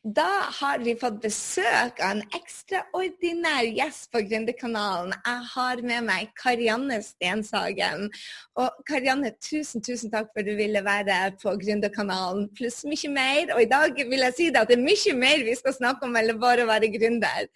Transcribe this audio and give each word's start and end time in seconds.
Da 0.00 0.28
har 0.60 0.78
vi 0.80 0.94
fått 0.96 1.18
besøk 1.20 1.98
av 2.00 2.14
en 2.14 2.20
ekstraordinær 2.32 3.66
gjest 3.68 4.06
på 4.08 4.22
Gründerkanalen. 4.24 5.12
Jeg 5.12 5.48
har 5.50 5.82
med 5.84 6.06
meg 6.06 6.30
Karianne 6.40 7.02
Stenshagen. 7.04 8.06
Og 8.56 8.78
Karianne, 8.88 9.34
tusen, 9.44 9.82
tusen 9.84 10.08
takk 10.08 10.30
for 10.30 10.40
at 10.40 10.48
du 10.48 10.54
ville 10.56 10.80
være 10.86 11.18
på 11.42 11.52
Gründerkanalen, 11.60 12.46
pluss 12.56 12.78
mye 12.88 13.10
mer. 13.12 13.52
Og 13.52 13.60
i 13.60 13.68
dag 13.68 14.00
vil 14.00 14.24
jeg 14.24 14.36
si 14.38 14.46
det 14.48 14.62
at 14.62 14.72
det 14.72 14.78
er 14.78 14.86
mye 14.86 15.16
mer 15.18 15.44
vi 15.50 15.56
skal 15.58 15.76
snakke 15.76 16.08
om, 16.08 16.16
eller 16.16 16.40
bare 16.40 16.64
å 16.64 16.70
være 16.70 16.88
gründer. 16.94 17.50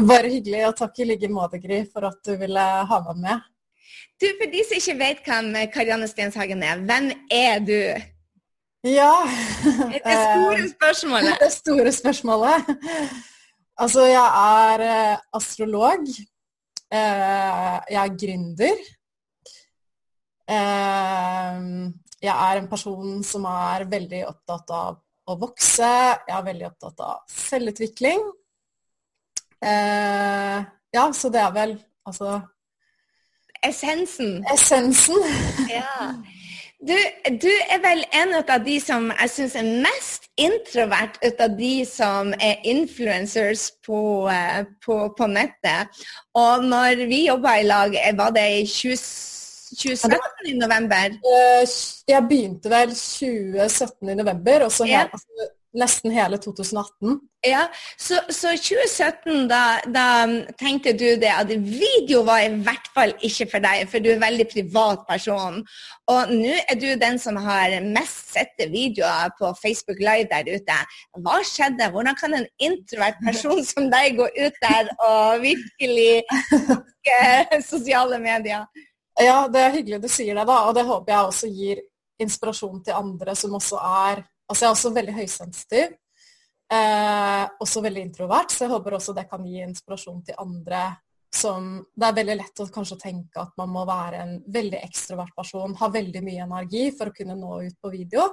Bare 0.00 0.30
hyggelig, 0.32 0.62
og 0.70 0.78
takk 0.78 1.02
i 1.04 1.10
like 1.10 1.28
måte, 1.28 1.60
Gry, 1.60 1.82
for 1.92 2.08
at 2.08 2.22
du 2.24 2.38
ville 2.40 2.64
ha 2.88 3.00
meg 3.10 3.20
med. 3.26 3.44
Du, 4.16 4.24
For 4.40 4.48
de 4.48 4.64
som 4.64 4.80
ikke 4.80 4.96
vet 5.02 5.20
hvem 5.28 5.52
Karianne 5.76 6.08
Stenshagen 6.08 6.64
er, 6.64 6.80
hvem 6.88 7.12
er 7.28 7.60
du? 7.60 7.76
Ja 8.84 9.12
Det 9.92 10.00
store 10.00 10.68
spørsmålet. 10.72 11.36
Det 11.40 11.52
store 11.52 11.92
spørsmålet. 11.92 12.70
Altså, 13.80 14.04
jeg 14.08 14.28
er 14.40 14.82
eh, 14.84 15.18
astrolog. 15.36 16.08
Eh, 16.92 17.76
jeg 17.92 18.00
er 18.00 18.16
gründer. 18.22 18.80
Eh, 20.50 21.60
jeg 22.20 22.34
er 22.34 22.60
en 22.60 22.68
person 22.68 23.22
som 23.24 23.44
er 23.48 23.86
veldig 23.88 24.24
opptatt 24.28 24.74
av 24.76 24.98
å 25.28 25.36
vokse. 25.40 25.92
Jeg 26.28 26.36
er 26.36 26.48
veldig 26.48 26.68
opptatt 26.68 27.04
av 27.04 27.22
selvutvikling. 27.32 28.26
Ja, 29.60 31.04
så 31.12 31.28
det 31.28 31.40
er 31.40 31.50
vel 31.52 31.74
altså 32.08 32.40
Essensen. 33.64 34.38
Essensen. 34.48 35.20
Ja. 35.68 36.14
Du, 36.80 36.96
du, 37.42 37.50
er 37.68 37.80
vel 37.84 38.00
en 38.16 38.30
av 38.38 38.62
de 38.64 38.78
som 38.80 39.10
jeg 39.12 39.30
syns 39.34 39.56
er 39.60 39.66
mest 39.84 40.30
introvert 40.40 41.18
ut 41.20 41.42
av 41.44 41.52
de 41.58 41.74
som 41.84 42.30
er 42.40 42.62
influencers 42.72 43.66
på, 43.84 44.00
eh, 44.32 44.62
på, 44.80 44.96
på, 45.18 45.28
nettet. 45.28 46.00
Og 46.40 46.64
når 46.64 47.04
vi 47.10 47.26
jobba 47.26 47.58
i 47.60 47.66
lag, 47.68 47.92
eh, 48.00 48.16
var 48.16 48.32
det 48.32 48.46
i 48.62 48.64
2017 48.64 50.48
i 50.48 50.56
november? 50.56 51.20
Eh, 51.20 51.76
jeg 52.08 52.28
begynte 52.32 52.72
vel 52.72 52.96
2017 52.96 54.14
i 54.14 54.18
november, 54.22 54.64
og 54.64 54.72
så 54.72 54.88
ja. 54.88 55.04
altså, 55.04 55.50
nesten 55.76 56.10
hele 56.10 56.38
2018. 56.38 57.20
Ja, 57.46 57.70
Så, 57.96 58.18
så 58.28 58.50
2017, 58.56 59.48
da, 59.48 59.80
da, 59.88 60.06
tenkte 60.60 60.92
du 60.92 61.06
det 61.16 61.30
at 61.32 61.48
video 61.48 62.20
var 62.26 62.42
i 62.44 62.50
hvert 62.66 62.90
fall 62.94 63.14
ikke 63.24 63.46
for 63.52 63.64
deg, 63.64 63.86
for 63.88 64.02
du 64.02 64.10
er 64.10 64.18
en 64.18 64.24
veldig 64.26 64.46
privat 64.50 65.06
person. 65.08 65.60
Og 66.12 66.34
nå 66.34 66.58
er 66.60 66.76
du 66.80 66.88
den 67.00 67.16
som 67.22 67.38
har 67.40 67.78
mest 67.86 68.34
sette 68.34 68.68
videoer 68.72 69.32
på 69.38 69.54
Facebook 69.62 70.02
Live 70.04 70.28
der 70.32 70.50
ute. 70.52 70.78
Hva 71.24 71.38
skjedde? 71.46 71.88
Hvordan 71.94 72.18
kan 72.18 72.36
en 72.36 72.48
introvert 72.60 73.22
person 73.24 73.64
som 73.64 73.88
deg 73.92 74.18
gå 74.20 74.28
ut 74.28 74.60
der 74.66 74.92
og 74.98 75.40
virkelig 75.46 76.22
bruke 76.50 77.62
sosiale 77.72 78.20
medier? 78.20 78.68
Ja, 79.20 79.46
det 79.52 79.64
er 79.64 79.74
hyggelig 79.78 80.02
du 80.04 80.10
sier 80.12 80.36
det, 80.36 80.44
da. 80.48 80.60
Og 80.68 80.76
det 80.76 80.84
håper 80.88 81.14
jeg 81.14 81.32
også 81.32 81.48
gir 81.54 81.80
inspirasjon 82.20 82.84
til 82.84 83.00
andre 83.00 83.34
som 83.38 83.56
også 83.56 83.80
er 83.80 84.22
Altså 84.50 84.64
jeg 84.64 84.68
er 84.68 84.76
også 84.76 84.94
veldig 84.96 85.14
høysensitiv. 85.14 85.92
Eh, 86.70 87.44
også 87.62 87.82
veldig 87.82 88.02
introvert, 88.06 88.52
så 88.54 88.64
jeg 88.64 88.70
håper 88.70 88.94
også 88.94 89.14
det 89.16 89.26
kan 89.30 89.46
gi 89.46 89.62
inspirasjon 89.64 90.20
til 90.26 90.38
andre 90.38 90.90
som 91.30 91.76
Det 91.94 92.06
er 92.08 92.14
veldig 92.16 92.34
lett 92.40 92.60
å 92.62 92.66
kanskje 92.74 92.96
tenke 92.98 93.38
at 93.38 93.52
man 93.58 93.70
må 93.70 93.84
være 93.86 94.18
en 94.18 94.32
veldig 94.50 94.80
ekstrovert 94.82 95.30
person, 95.36 95.76
ha 95.78 95.88
veldig 95.94 96.22
mye 96.26 96.42
energi 96.42 96.88
for 96.96 97.10
å 97.10 97.14
kunne 97.14 97.36
nå 97.38 97.60
ut 97.68 97.76
på 97.78 97.92
video. 97.92 98.24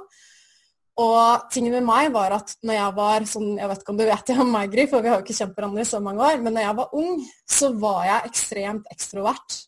Og 0.97 1.49
tingen 1.53 1.75
med 1.75 1.85
meg 1.85 2.09
var 2.13 2.33
at 2.39 2.55
når 2.65 2.79
jeg 2.79 2.95
var 2.97 3.27
sånn, 3.29 3.51
jeg 3.59 3.69
vet 3.69 3.83
ikke 3.83 3.93
om 3.93 3.99
du 3.99 4.05
vet 4.07 4.29
det 4.31 4.37
om 4.41 4.49
meg, 4.49 4.71
Gry, 4.73 4.87
for 4.89 5.05
vi 5.05 5.11
har 5.13 5.19
jo 5.19 5.25
ikke 5.27 5.37
kjent 5.37 5.53
hverandre 5.53 5.85
i 5.85 5.89
så 5.91 6.01
mange 6.01 6.25
år, 6.25 6.41
men 6.41 6.57
når 6.57 6.65
jeg 6.65 6.77
var 6.79 6.95
ung, 7.03 7.19
så 7.45 7.69
var 7.85 7.99
jeg 8.07 8.31
ekstremt 8.31 8.89
ekstrovert. 8.95 9.59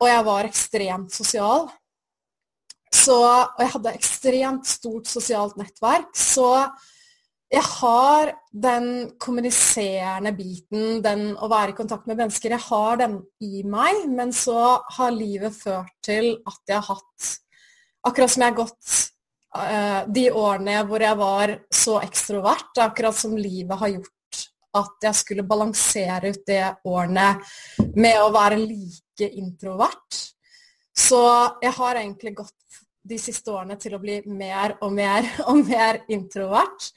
Og 0.00 0.08
jeg 0.08 0.24
var 0.30 0.48
ekstremt 0.48 1.12
sosial. 1.12 1.68
Så, 3.06 3.16
og 3.22 3.62
jeg 3.62 3.72
hadde 3.76 3.94
ekstremt 3.96 4.68
stort 4.68 5.08
sosialt 5.10 5.56
nettverk. 5.60 6.10
Så 6.18 6.50
jeg 7.52 7.62
har 7.62 8.32
den 8.50 8.88
kommuniserende 9.22 10.32
biten, 10.34 11.00
den 11.04 11.28
å 11.38 11.48
være 11.50 11.70
i 11.70 11.76
kontakt 11.78 12.08
med 12.10 12.18
mennesker, 12.18 12.56
jeg 12.56 12.66
har 12.66 12.98
den 13.04 13.20
i 13.46 13.62
meg. 13.62 14.06
Men 14.10 14.34
så 14.34 14.80
har 14.98 15.14
livet 15.14 15.54
ført 15.54 15.94
til 16.06 16.32
at 16.46 16.62
jeg 16.66 16.80
har 16.80 16.94
hatt 16.94 17.34
Akkurat 18.06 18.30
som 18.30 18.42
jeg 18.44 18.52
har 18.52 18.58
gått 18.60 18.90
uh, 19.58 20.02
de 20.14 20.28
årene 20.30 20.76
hvor 20.86 21.02
jeg 21.02 21.18
var 21.18 21.52
så 21.74 21.96
ekstrovert, 22.04 22.68
akkurat 22.78 23.16
som 23.18 23.32
livet 23.34 23.80
har 23.80 23.90
gjort 23.96 24.12
at 24.78 25.08
jeg 25.08 25.18
skulle 25.18 25.46
balansere 25.48 26.30
ut 26.30 26.44
de 26.46 26.60
årene 26.86 27.26
med 27.96 28.20
å 28.20 28.30
være 28.30 28.60
like 28.60 29.26
introvert. 29.40 30.20
Så 30.96 31.20
jeg 31.64 31.74
har 31.80 32.00
egentlig 32.00 32.36
gått 32.38 32.80
de 33.08 33.18
siste 33.20 33.52
årene 33.52 33.76
til 33.80 33.96
å 33.96 34.02
bli 34.02 34.20
mer 34.26 34.76
og 34.80 34.94
mer 34.96 35.28
og 35.48 35.62
mer 35.66 36.02
introvert. 36.12 36.90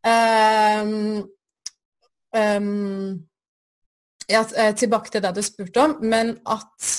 Um, 0.00 1.26
um, 2.32 3.20
ja, 4.30 4.44
eh, 4.56 4.74
tilbake 4.78 5.10
til 5.10 5.22
det 5.24 5.34
du 5.36 5.42
spurte 5.44 5.84
om, 5.84 5.96
men 6.06 6.36
at 6.48 6.90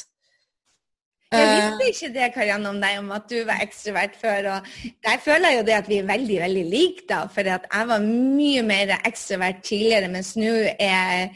jeg 1.31 1.47
eh, 1.47 1.77
visste 1.79 1.85
ikke 1.87 2.13
det 2.17 2.25
Karianne, 2.35 2.71
om 2.73 2.81
deg, 2.83 2.97
om 2.99 3.11
at 3.15 3.29
du 3.31 3.37
var 3.47 3.61
ekstrovert 3.63 4.17
før. 4.19 4.49
og 4.57 4.65
Der 5.05 5.21
føler 5.23 5.53
jeg 5.53 5.59
jo 5.61 5.67
det 5.69 5.77
at 5.77 5.87
vi 5.87 5.99
er 6.01 6.09
veldig 6.09 6.39
veldig 6.41 6.65
like, 6.73 7.05
da. 7.07 7.21
For 7.31 7.47
jeg 7.47 7.87
var 7.93 8.03
mye 8.03 8.65
mer 8.67 8.97
ekstrovert 8.99 9.63
tidligere, 9.63 10.11
mens 10.11 10.33
nå 10.35 10.51
er 10.75 10.75
jeg 10.91 11.31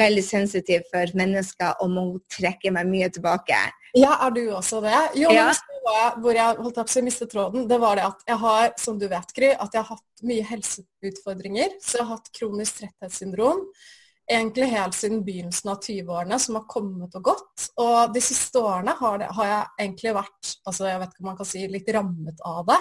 veldig 0.00 0.24
sensitiv 0.24 0.86
for 0.88 1.12
mennesker 1.18 1.76
og 1.84 1.92
må 1.92 2.04
trekke 2.32 2.72
meg 2.72 2.88
mye 2.88 3.10
tilbake. 3.12 3.58
Ja, 3.94 4.16
er 4.24 4.32
du 4.32 4.42
også 4.56 4.80
det? 4.80 4.96
Jo, 5.20 5.28
ja. 5.36 5.50
men 5.50 5.73
hvor 6.22 6.36
jeg 6.36 6.60
holdt 6.60 6.78
opp 6.80 6.90
så 6.90 7.00
jeg 7.00 7.08
mistet 7.08 7.32
tråden, 7.32 7.66
det 7.68 7.80
var 7.82 7.98
det 7.98 8.06
at 8.06 8.24
jeg 8.28 8.40
har, 8.40 8.70
som 8.80 8.96
du 9.00 9.04
vet, 9.10 9.34
Gry, 9.36 9.50
at 9.52 9.74
jeg 9.76 9.82
har 9.82 9.98
hatt 9.98 10.24
mye 10.24 10.46
helseutfordringer. 10.48 11.76
Så 11.82 11.98
jeg 11.98 12.06
har 12.06 12.16
hatt 12.16 12.32
kronisk 12.38 12.80
tretthetssyndrom 12.80 13.66
egentlig 14.30 14.70
helt 14.72 14.96
siden 14.96 15.22
begynnelsen 15.24 15.70
av 15.70 15.80
20-årene, 15.82 16.38
som 16.40 16.58
har 16.58 16.66
kommet 16.68 17.14
og 17.18 17.26
gått. 17.28 17.68
Og 17.80 18.14
de 18.14 18.22
siste 18.24 18.60
årene 18.60 18.96
har, 18.98 19.18
det, 19.20 19.30
har, 19.36 19.50
jeg 19.50 19.86
egentlig 19.86 20.16
vært 20.16 20.52
altså 20.64 20.88
jeg 20.88 21.00
vet 21.02 21.12
ikke 21.12 21.24
om 21.24 21.30
man 21.30 21.38
kan 21.40 21.50
si, 21.50 21.64
litt 21.70 21.94
rammet 21.96 22.44
av 22.48 22.64
det. 22.72 22.80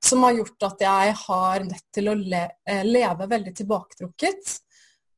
Som 0.00 0.24
har 0.24 0.38
gjort 0.38 0.68
at 0.70 0.82
jeg 0.86 1.14
har 1.26 1.66
nødt 1.66 1.86
til 1.92 2.08
å 2.08 2.16
le, 2.16 2.44
eh, 2.70 2.82
leve 2.86 3.28
veldig 3.28 3.54
tilbaketrukket. 3.58 4.54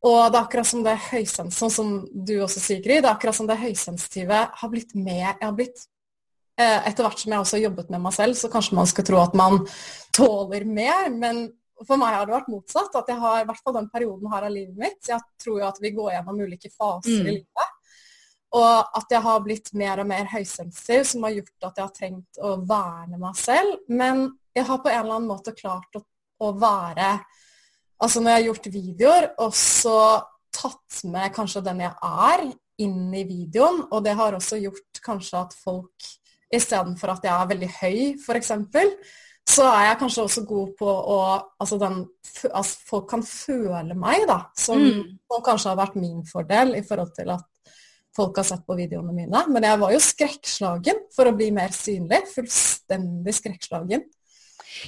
Og 0.03 0.19
det 0.33 0.39
er 0.39 0.43
akkurat 0.43 0.67
som 0.67 0.83
det 0.83 0.97
høysensitive, 0.99 1.55
sånn 1.55 1.71
som 1.77 1.91
du 2.11 2.35
også 2.43 2.59
sier, 2.59 2.81
Gry, 2.83 2.97
det 2.99 3.07
er 3.07 3.13
akkurat 3.13 3.37
som 3.39 3.47
det 3.47 3.61
høysensitive 3.61 4.41
har 4.59 4.73
blitt 4.73 4.97
med 4.99 5.21
Jeg 5.21 5.45
har 5.45 5.55
blitt 5.55 5.85
Etter 6.89 7.07
hvert 7.07 7.23
som 7.23 7.35
jeg 7.35 7.45
også 7.45 7.59
har 7.59 7.67
jobbet 7.67 7.91
med 7.95 8.05
meg 8.05 8.15
selv, 8.17 8.39
så 8.39 8.51
kanskje 8.53 8.79
man 8.79 8.89
skal 8.91 9.07
tro 9.09 9.21
at 9.23 9.37
man 9.39 9.61
tåler 10.15 10.67
mer, 10.69 11.11
men 11.15 11.45
for 11.83 11.99
meg 11.99 12.15
har 12.15 12.27
det 12.29 12.37
vært 12.37 12.51
motsatt. 12.53 12.97
At 12.99 13.11
jeg 13.11 13.21
har 13.23 13.43
i 13.43 13.47
hvert 13.49 13.63
fall 13.63 13.77
den 13.79 13.91
perioden 13.93 14.33
her 14.33 14.49
av 14.49 14.55
livet 14.55 14.79
mitt. 14.79 15.01
Jeg 15.09 15.21
tror 15.43 15.61
jo 15.61 15.69
at 15.69 15.81
vi 15.83 15.95
går 15.97 16.13
gjennom 16.17 16.43
ulike 16.43 16.71
faser 16.71 17.19
mm. 17.19 17.27
i 17.27 17.37
livet. 17.39 17.79
Og 18.53 18.99
at 19.01 19.15
jeg 19.15 19.25
har 19.25 19.45
blitt 19.45 19.71
mer 19.81 20.03
og 20.03 20.09
mer 20.11 20.29
høysensitiv, 20.29 21.07
som 21.09 21.25
har 21.25 21.39
gjort 21.39 21.69
at 21.69 21.79
jeg 21.79 21.87
har 21.87 21.95
trengt 21.97 22.43
å 22.45 22.57
verne 22.69 23.21
meg 23.21 23.39
selv. 23.41 23.79
Men 23.89 24.27
jeg 24.53 24.69
har 24.69 24.83
på 24.85 24.93
en 24.93 25.01
eller 25.01 25.17
annen 25.17 25.31
måte 25.31 25.57
klart 25.57 26.01
å, 26.01 26.05
å 26.45 26.53
være 26.59 27.15
Altså 28.03 28.19
når 28.19 28.33
jeg 28.33 28.39
har 28.41 28.47
gjort 28.49 28.65
videoer, 28.75 29.25
og 29.45 29.53
så 29.55 29.99
tatt 30.51 31.03
med 31.07 31.31
kanskje 31.37 31.61
den 31.63 31.85
jeg 31.85 31.93
er, 32.03 32.41
inn 32.83 33.13
i 33.15 33.23
videoen. 33.29 33.85
Og 33.95 34.03
det 34.03 34.17
har 34.19 34.35
også 34.35 34.59
gjort 34.59 35.01
kanskje 35.05 35.39
at 35.39 35.55
folk, 35.55 36.09
istedenfor 36.53 37.15
at 37.15 37.27
jeg 37.27 37.35
er 37.35 37.51
veldig 37.53 37.71
høy, 37.81 37.99
f.eks., 38.21 38.53
så 39.53 39.65
er 39.67 39.89
jeg 39.89 39.99
kanskje 39.99 40.23
også 40.23 40.45
god 40.47 40.75
på 40.79 40.87
å 40.87 41.17
Altså, 41.63 41.79
den, 41.79 41.97
altså 42.51 42.85
folk 42.87 43.09
kan 43.11 43.25
føle 43.27 43.97
meg, 43.99 44.27
da. 44.31 44.39
Som, 44.59 44.83
mm. 44.83 45.03
som, 45.31 45.43
kanskje 45.45 45.73
har 45.73 45.81
vært 45.81 45.99
min 45.99 46.23
fordel 46.27 46.77
i 46.79 46.85
forhold 46.87 47.11
til 47.17 47.33
at 47.35 47.49
folk 48.17 48.39
har 48.39 48.47
sett 48.47 48.65
på 48.69 48.77
videoene 48.79 49.15
mine. 49.17 49.45
Men 49.51 49.67
jeg 49.67 49.81
var 49.83 49.95
jo 49.95 50.01
skrekkslagen 50.03 51.05
for 51.15 51.31
å 51.31 51.35
bli 51.37 51.51
mer 51.55 51.75
synlig. 51.75 52.23
Fullstendig 52.35 53.35
skrekkslagen. 53.39 54.05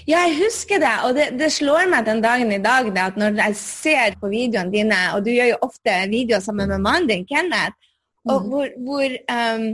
Ja, 0.09 0.25
jeg 0.25 0.39
husker 0.43 0.81
det. 0.83 0.93
Og 1.06 1.17
det, 1.17 1.27
det, 1.39 1.50
slår 1.53 1.89
meg 1.93 2.06
den 2.09 2.23
dagen 2.25 2.53
i 2.55 2.61
dag 2.62 2.89
det, 2.91 3.09
at 3.11 3.19
når 3.21 3.41
jeg 3.43 3.59
ser 3.61 4.17
på 4.21 4.31
videoene 4.33 4.73
dine, 4.73 5.00
og 5.17 5.25
du 5.27 5.33
gjør 5.35 5.55
jo 5.55 5.61
ofte 5.67 5.97
videoer 6.12 6.44
sammen 6.44 6.73
med 6.73 6.85
mannen 6.85 7.11
din, 7.11 7.27
Kenneth, 7.29 7.77
og 8.25 8.41
mm. 8.41 8.49
hvor, 8.50 8.73
hvor, 8.87 9.17
um, 9.37 9.67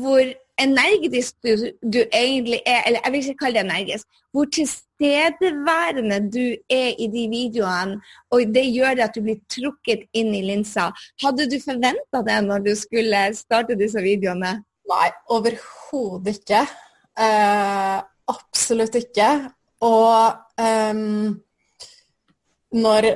hvor, 0.00 0.32
energisk 0.62 1.36
du, 1.44 1.66
du, 1.80 2.00
egentlig 2.12 2.60
er, 2.66 2.82
eller 2.86 3.00
jeg 3.04 3.12
vil 3.12 3.24
ikke 3.24 3.42
kalle 3.44 3.60
det 3.60 3.66
energisk, 3.66 4.20
hvor 4.32 4.50
tilstedeværende 4.54 6.18
du 6.30 6.44
er 6.70 6.92
i 6.98 7.08
de 7.12 7.24
videoene, 7.32 7.98
og 8.30 8.54
det 8.54 8.66
gjør 8.68 9.04
at 9.06 9.16
du 9.16 9.24
blir 9.24 9.40
trukket 9.50 10.06
inn 10.16 10.34
i 10.36 10.44
linsa. 10.46 10.90
Hadde 11.24 11.48
du 11.50 11.58
forventa 11.64 12.22
det 12.26 12.38
når 12.46 12.68
du 12.68 12.72
skulle 12.78 13.24
starte 13.38 13.78
disse 13.78 14.02
videoene? 14.04 14.58
Nei, 14.90 15.10
overhodet 15.30 16.40
ikke. 16.40 16.64
Uh, 17.18 18.00
Absolutt 18.30 18.94
ikke. 18.94 19.28
Og 19.82 20.36
um, 20.60 21.40
når 22.76 23.08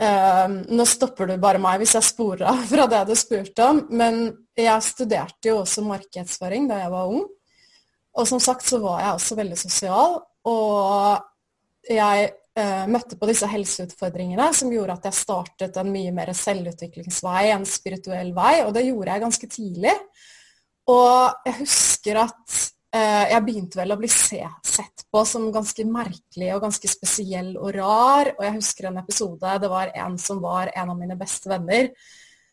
uh, 0.00 0.48
Nå 0.68 0.86
stopper 0.88 1.30
du 1.30 1.36
bare 1.42 1.60
meg 1.62 1.80
hvis 1.82 1.96
jeg 1.98 2.08
sporer 2.08 2.46
av 2.50 2.64
fra 2.70 2.86
det 2.90 3.04
du 3.08 3.14
spurte 3.18 3.68
om, 3.70 3.82
men 3.90 4.28
jeg 4.56 4.86
studerte 4.86 5.52
jo 5.52 5.60
også 5.62 5.84
markedsføring 5.86 6.68
da 6.70 6.80
jeg 6.84 6.92
var 6.94 7.12
ung. 7.12 7.24
Og 8.16 8.28
som 8.28 8.40
sagt 8.40 8.64
så 8.66 8.80
var 8.80 9.02
jeg 9.02 9.14
også 9.18 9.36
veldig 9.36 9.58
sosial, 9.60 10.18
og 10.48 11.90
jeg 11.92 12.30
uh, 12.58 12.86
møtte 12.90 13.18
på 13.20 13.28
disse 13.30 13.48
helseutfordringene 13.50 14.48
som 14.56 14.72
gjorde 14.72 14.96
at 14.96 15.10
jeg 15.10 15.20
startet 15.20 15.76
en 15.76 15.92
mye 15.92 16.14
mer 16.16 16.32
selvutviklingsvei, 16.36 17.50
en 17.52 17.68
spirituell 17.68 18.32
vei, 18.36 18.54
og 18.64 18.72
det 18.76 18.86
gjorde 18.88 19.12
jeg 19.12 19.26
ganske 19.26 19.50
tidlig. 19.52 19.94
Og 20.86 21.46
jeg 21.46 21.60
husker 21.60 22.22
at 22.22 22.56
jeg 22.94 23.42
begynte 23.44 23.76
vel 23.80 23.92
å 23.92 23.98
bli 24.00 24.08
se, 24.08 24.40
sett 24.64 25.02
på 25.12 25.22
som 25.28 25.50
ganske 25.52 25.84
merkelig 25.88 26.52
og 26.54 26.62
ganske 26.64 26.88
spesiell 26.88 27.50
og 27.58 27.74
rar. 27.76 28.30
Og 28.36 28.44
jeg 28.46 28.54
husker 28.56 28.88
en 28.88 29.00
episode, 29.02 29.56
det 29.60 29.70
var 29.72 29.92
en 29.92 30.16
som 30.20 30.40
var 30.44 30.70
en 30.72 30.92
av 30.94 30.96
mine 30.98 31.18
beste 31.18 31.50
venner, 31.50 31.90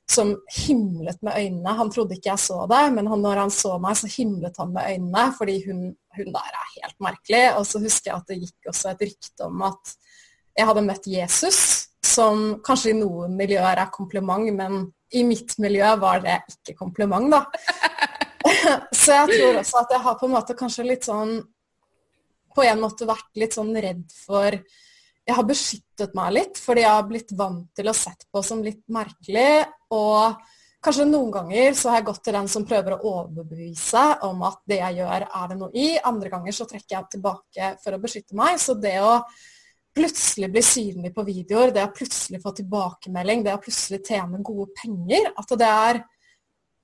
som 0.09 0.33
himlet 0.65 1.21
med 1.23 1.37
øynene. 1.37 1.75
Han 1.77 1.91
trodde 1.93 2.17
ikke 2.17 2.33
jeg 2.33 2.43
så 2.43 2.63
det, 2.71 2.81
men 2.95 3.07
han, 3.11 3.23
når 3.23 3.43
han 3.45 3.53
så 3.53 3.77
meg, 3.81 3.97
så 3.99 4.09
himlet 4.11 4.59
han 4.59 4.73
med 4.75 4.89
øynene, 4.95 5.25
fordi 5.37 5.59
hun, 5.67 5.85
hun 6.17 6.33
der 6.35 6.59
er 6.59 6.73
helt 6.77 6.99
merkelig. 7.07 7.43
Og 7.59 7.67
så 7.69 7.81
husker 7.83 8.11
jeg 8.11 8.19
at 8.19 8.33
det 8.33 8.41
gikk 8.41 8.73
også 8.73 8.91
et 8.91 9.07
rykte 9.07 9.47
om 9.47 9.63
at 9.69 9.95
jeg 10.53 10.69
hadde 10.69 10.85
møtt 10.85 11.09
Jesus, 11.09 11.61
som 12.03 12.43
kanskje 12.65 12.91
i 12.91 12.99
noen 12.99 13.33
miljøer 13.39 13.79
er 13.79 13.93
kompliment, 13.93 14.51
men 14.53 14.85
i 15.13 15.23
mitt 15.25 15.55
miljø 15.61 15.95
var 16.01 16.21
det 16.25 16.41
ikke 16.51 16.75
kompliment, 16.77 17.31
da. 17.33 17.45
så 19.03 19.17
jeg 19.19 19.27
tror 19.37 19.59
også 19.61 19.81
at 19.83 19.93
jeg 19.95 20.03
har 20.05 20.15
på 20.19 20.27
en 20.27 20.33
måte 20.35 20.55
kanskje 20.59 20.87
litt 20.87 21.05
sånn 21.07 21.37
På 22.53 22.65
en 22.67 22.81
måte 22.81 23.07
vært 23.07 23.39
litt 23.39 23.55
sånn 23.55 23.71
redd 23.71 24.03
for 24.13 24.51
Jeg 24.51 25.37
har 25.37 25.47
beskyttet 25.47 26.17
meg 26.17 26.33
litt, 26.35 26.59
fordi 26.59 26.83
jeg 26.83 26.91
har 26.91 27.07
blitt 27.07 27.31
vant 27.39 27.69
til 27.75 27.87
å 27.87 27.95
sett 27.95 28.25
på 28.27 28.41
som 28.43 28.59
litt 28.59 28.83
merkelig. 28.91 29.63
Og 29.95 30.35
kanskje 30.83 31.05
noen 31.07 31.31
ganger 31.31 31.77
så 31.79 31.93
har 31.93 32.01
jeg 32.01 32.07
gått 32.09 32.25
til 32.27 32.35
den 32.35 32.49
som 32.51 32.65
prøver 32.67 32.97
å 32.97 33.13
overbevise 33.21 34.03
om 34.27 34.43
at 34.43 34.59
det 34.67 34.81
jeg 34.81 34.99
gjør, 34.99 35.25
er 35.39 35.47
det 35.47 35.57
noe 35.61 35.71
i. 35.79 35.87
Andre 36.11 36.33
ganger 36.33 36.57
så 36.57 36.67
trekker 36.67 36.97
jeg 36.97 37.09
tilbake 37.15 37.71
for 37.85 37.95
å 37.95 38.01
beskytte 38.03 38.35
meg. 38.35 38.59
Så 38.59 38.75
det 38.75 38.97
å 38.99 39.13
plutselig 39.95 40.49
bli 40.51 40.63
synlig 40.65 41.13
på 41.15 41.23
videoer, 41.23 41.71
det 41.71 41.85
å 41.85 41.93
plutselig 41.93 42.41
få 42.43 42.51
tilbakemelding, 42.57 43.45
det 43.45 43.55
å 43.55 43.61
plutselig 43.63 44.01
tjene 44.03 44.41
gode 44.43 44.73
penger, 44.81 45.31
at 45.37 45.55
det 45.59 45.69
er 45.69 46.03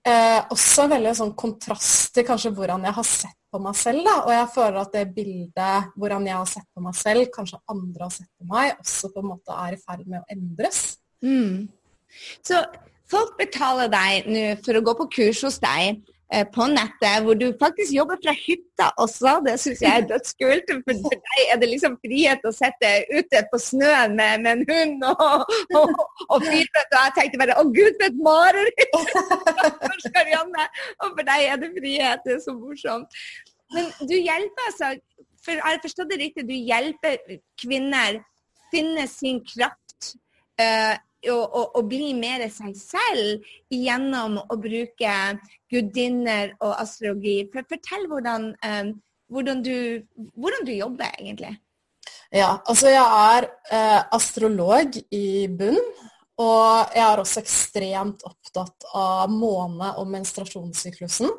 Eh, 0.10 0.40
også 0.54 0.86
en 0.86 0.94
veldig 0.96 1.12
sånn 1.18 1.32
kontrast 1.38 2.14
til 2.16 2.26
kanskje 2.26 2.52
hvordan 2.56 2.86
jeg 2.88 2.96
har 2.96 3.06
sett 3.06 3.36
på 3.52 3.62
meg 3.62 3.78
selv. 3.78 4.04
Da. 4.08 4.16
Og 4.26 4.32
jeg 4.34 4.52
føler 4.56 4.80
at 4.82 4.94
det 4.96 5.04
bildet 5.16 5.90
hvordan 6.00 6.30
jeg 6.30 6.38
har 6.38 6.50
sett 6.50 6.68
på 6.74 6.86
meg 6.86 6.96
selv, 6.98 7.30
kanskje 7.36 7.60
andre 7.70 8.08
har 8.08 8.14
sett 8.16 8.30
på 8.40 8.48
meg, 8.50 8.78
også 8.80 9.12
på 9.14 9.24
en 9.24 9.30
måte 9.34 9.58
er 9.66 9.76
i 9.76 9.82
ferd 9.82 10.06
med 10.08 10.22
å 10.22 10.36
endres. 10.36 10.80
Mm. 11.26 11.68
Så 12.46 12.62
folk 13.10 13.36
betaler 13.38 13.92
deg 13.92 14.32
nå 14.32 14.46
for 14.66 14.80
å 14.80 14.86
gå 14.88 14.96
på 15.02 15.10
kurs 15.20 15.44
hos 15.46 15.60
deg. 15.62 16.02
Eh, 16.34 16.46
på 16.56 16.66
nettet, 16.70 17.24
hvor 17.26 17.34
du 17.34 17.48
faktisk 17.62 17.94
jobber 17.94 18.18
fra 18.24 18.34
hytta 18.38 18.88
også. 19.04 19.32
Det 19.46 19.56
syns 19.64 19.82
jeg 19.82 19.94
er 19.98 20.08
dødskult. 20.12 20.68
For, 20.86 20.94
for 21.02 21.16
deg 21.30 21.42
er 21.54 21.58
det 21.62 21.70
liksom 21.72 21.94
frihet 22.04 22.42
å 22.46 22.52
sitte 22.54 22.90
ute 23.10 23.38
på 23.50 23.58
snøen 23.64 24.12
med, 24.20 24.34
med 24.44 24.52
en 24.52 24.64
hund 24.70 24.98
og, 25.10 25.50
og, 25.80 25.88
og 26.28 26.38
fyrbøtte. 26.46 26.94
Og 26.94 27.04
jeg 27.08 27.16
tenkte 27.18 27.42
bare 27.42 27.58
å 27.58 27.66
gud, 27.74 27.94
for 27.98 28.08
et 28.12 28.20
mareritt! 28.30 28.94
og 31.02 31.10
for 31.18 31.24
deg 31.32 31.40
er 31.48 31.58
det 31.64 31.72
frihet. 31.80 32.20
Det 32.28 32.34
er 32.38 32.42
så 32.46 32.54
morsomt. 32.54 33.10
Men 33.74 33.90
du 34.06 34.14
hjelper 34.14 34.64
altså 34.70 34.88
for 35.40 35.56
Jeg 35.56 35.66
har 35.66 35.80
forstått 35.82 36.10
det 36.12 36.20
riktig, 36.20 36.44
du 36.50 36.54
hjelper 36.54 37.16
kvinner 37.62 38.20
finne 38.70 39.08
sin 39.10 39.40
kraft. 39.48 40.14
Uh, 40.60 40.94
å, 41.28 41.36
å, 41.36 41.64
å, 41.76 41.84
bli 41.88 42.14
mer 42.16 42.46
seg 42.54 42.76
selv 42.80 43.48
gjennom 43.74 44.38
å 44.40 44.58
bruke 44.60 45.16
gudinner 45.72 46.54
og 46.60 46.76
astrologi. 46.80 47.42
For, 47.54 47.68
fortell 47.70 48.06
hvordan, 48.12 48.52
um, 48.64 48.94
hvordan, 49.34 49.64
du, 49.66 49.76
hvordan, 50.36 50.64
du, 50.68 50.74
jobber, 50.78 51.12
egentlig. 51.20 51.58
Ja, 52.32 52.60
altså 52.70 52.92
jeg 52.94 53.04
er 53.04 53.50
eh, 53.74 54.00
astrolog 54.16 54.96
i 55.16 55.48
bunn. 55.50 55.82
Og 56.40 56.94
jeg 56.96 57.04
er 57.04 57.20
også 57.20 57.42
ekstremt 57.42 58.22
opptatt 58.24 58.86
av 58.96 59.28
måne- 59.34 59.92
og 60.00 60.08
menstruasjonssyklusen. 60.14 61.34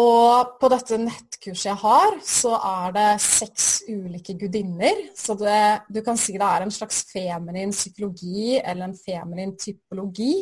Og 0.00 0.54
på 0.56 0.68
dette 0.72 0.96
nettkurset 0.96 1.66
jeg 1.66 1.78
har, 1.82 2.14
så 2.24 2.54
er 2.56 2.94
det 2.96 3.08
seks 3.20 3.66
ulike 3.90 4.38
gudinner. 4.40 5.02
Så 5.16 5.36
det, 5.36 5.84
du 5.92 6.00
kan 6.04 6.16
si 6.16 6.38
det 6.38 6.48
er 6.48 6.64
en 6.64 6.72
slags 6.72 7.02
feminin 7.10 7.74
psykologi 7.76 8.56
eller 8.56 8.88
en 8.88 8.96
feminin 8.96 9.52
typologi. 9.60 10.38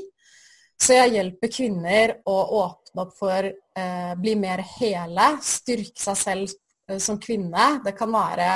Så 0.81 0.95
jeg 0.95 1.17
hjelper 1.17 1.53
kvinner 1.53 2.15
å 2.31 2.37
åpne 2.63 3.03
opp 3.03 3.17
for 3.19 3.51
eh, 3.51 4.13
bli 4.23 4.37
mer 4.39 4.63
hele, 4.79 5.33
styrke 5.43 5.99
seg 5.99 6.21
selv 6.23 6.55
eh, 6.89 7.03
som 7.03 7.19
kvinne. 7.21 7.73
Det 7.85 7.97
kan 7.99 8.15
være 8.15 8.53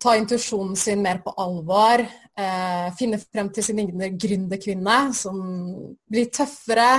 ta 0.00 0.14
intuisjonen 0.16 0.78
sin 0.78 1.02
mer 1.02 1.18
på 1.24 1.34
alvor, 1.42 2.04
eh, 2.38 2.88
finne 2.96 3.18
frem 3.18 3.50
til 3.50 3.66
sin 3.66 3.82
egen 3.82 4.18
gründerkvinne, 4.22 4.98
som 5.18 5.42
blir 6.06 6.30
tøffere 6.30 6.90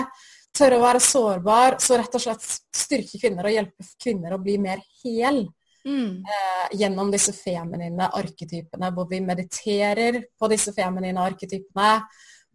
tørre 0.56 0.80
å 0.80 0.84
være 0.84 1.02
sårbar, 1.04 1.78
så 1.84 2.00
rett 2.00 2.16
og 2.18 2.24
slett 2.24 2.46
styrke 2.76 3.20
kvinner 3.22 3.48
og 3.48 3.56
hjelpe 3.56 3.88
kvinner 4.02 4.36
å 4.36 4.42
bli 4.42 4.58
mer 4.62 4.82
hel. 5.04 5.46
Mm. 5.88 6.24
Eh, 6.28 6.78
gjennom 6.82 7.12
disse 7.12 7.32
feminine 7.32 8.10
arketypene, 8.20 8.90
hvor 8.96 9.08
vi 9.10 9.22
mediterer 9.24 10.20
på 10.40 10.50
disse 10.52 10.74
feminine 10.76 11.24
arketypene. 11.24 11.92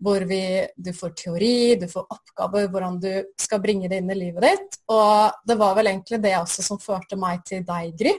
Hvor 0.02 0.24
vi, 0.26 0.42
du 0.74 0.88
får 0.90 1.12
teori, 1.14 1.76
du 1.78 1.84
får 1.86 2.08
oppgaver, 2.10 2.64
hvordan 2.72 2.96
du 2.98 3.10
skal 3.38 3.60
bringe 3.62 3.86
det 3.86 4.00
inn 4.02 4.10
i 4.10 4.16
livet 4.18 4.42
ditt. 4.42 4.80
Og 4.90 5.44
det 5.46 5.54
var 5.60 5.76
vel 5.78 5.92
egentlig 5.92 6.18
det 6.24 6.32
også 6.40 6.64
som 6.66 6.80
førte 6.82 7.14
meg 7.14 7.44
til 7.46 7.62
deg, 7.68 7.92
Gry. 8.00 8.16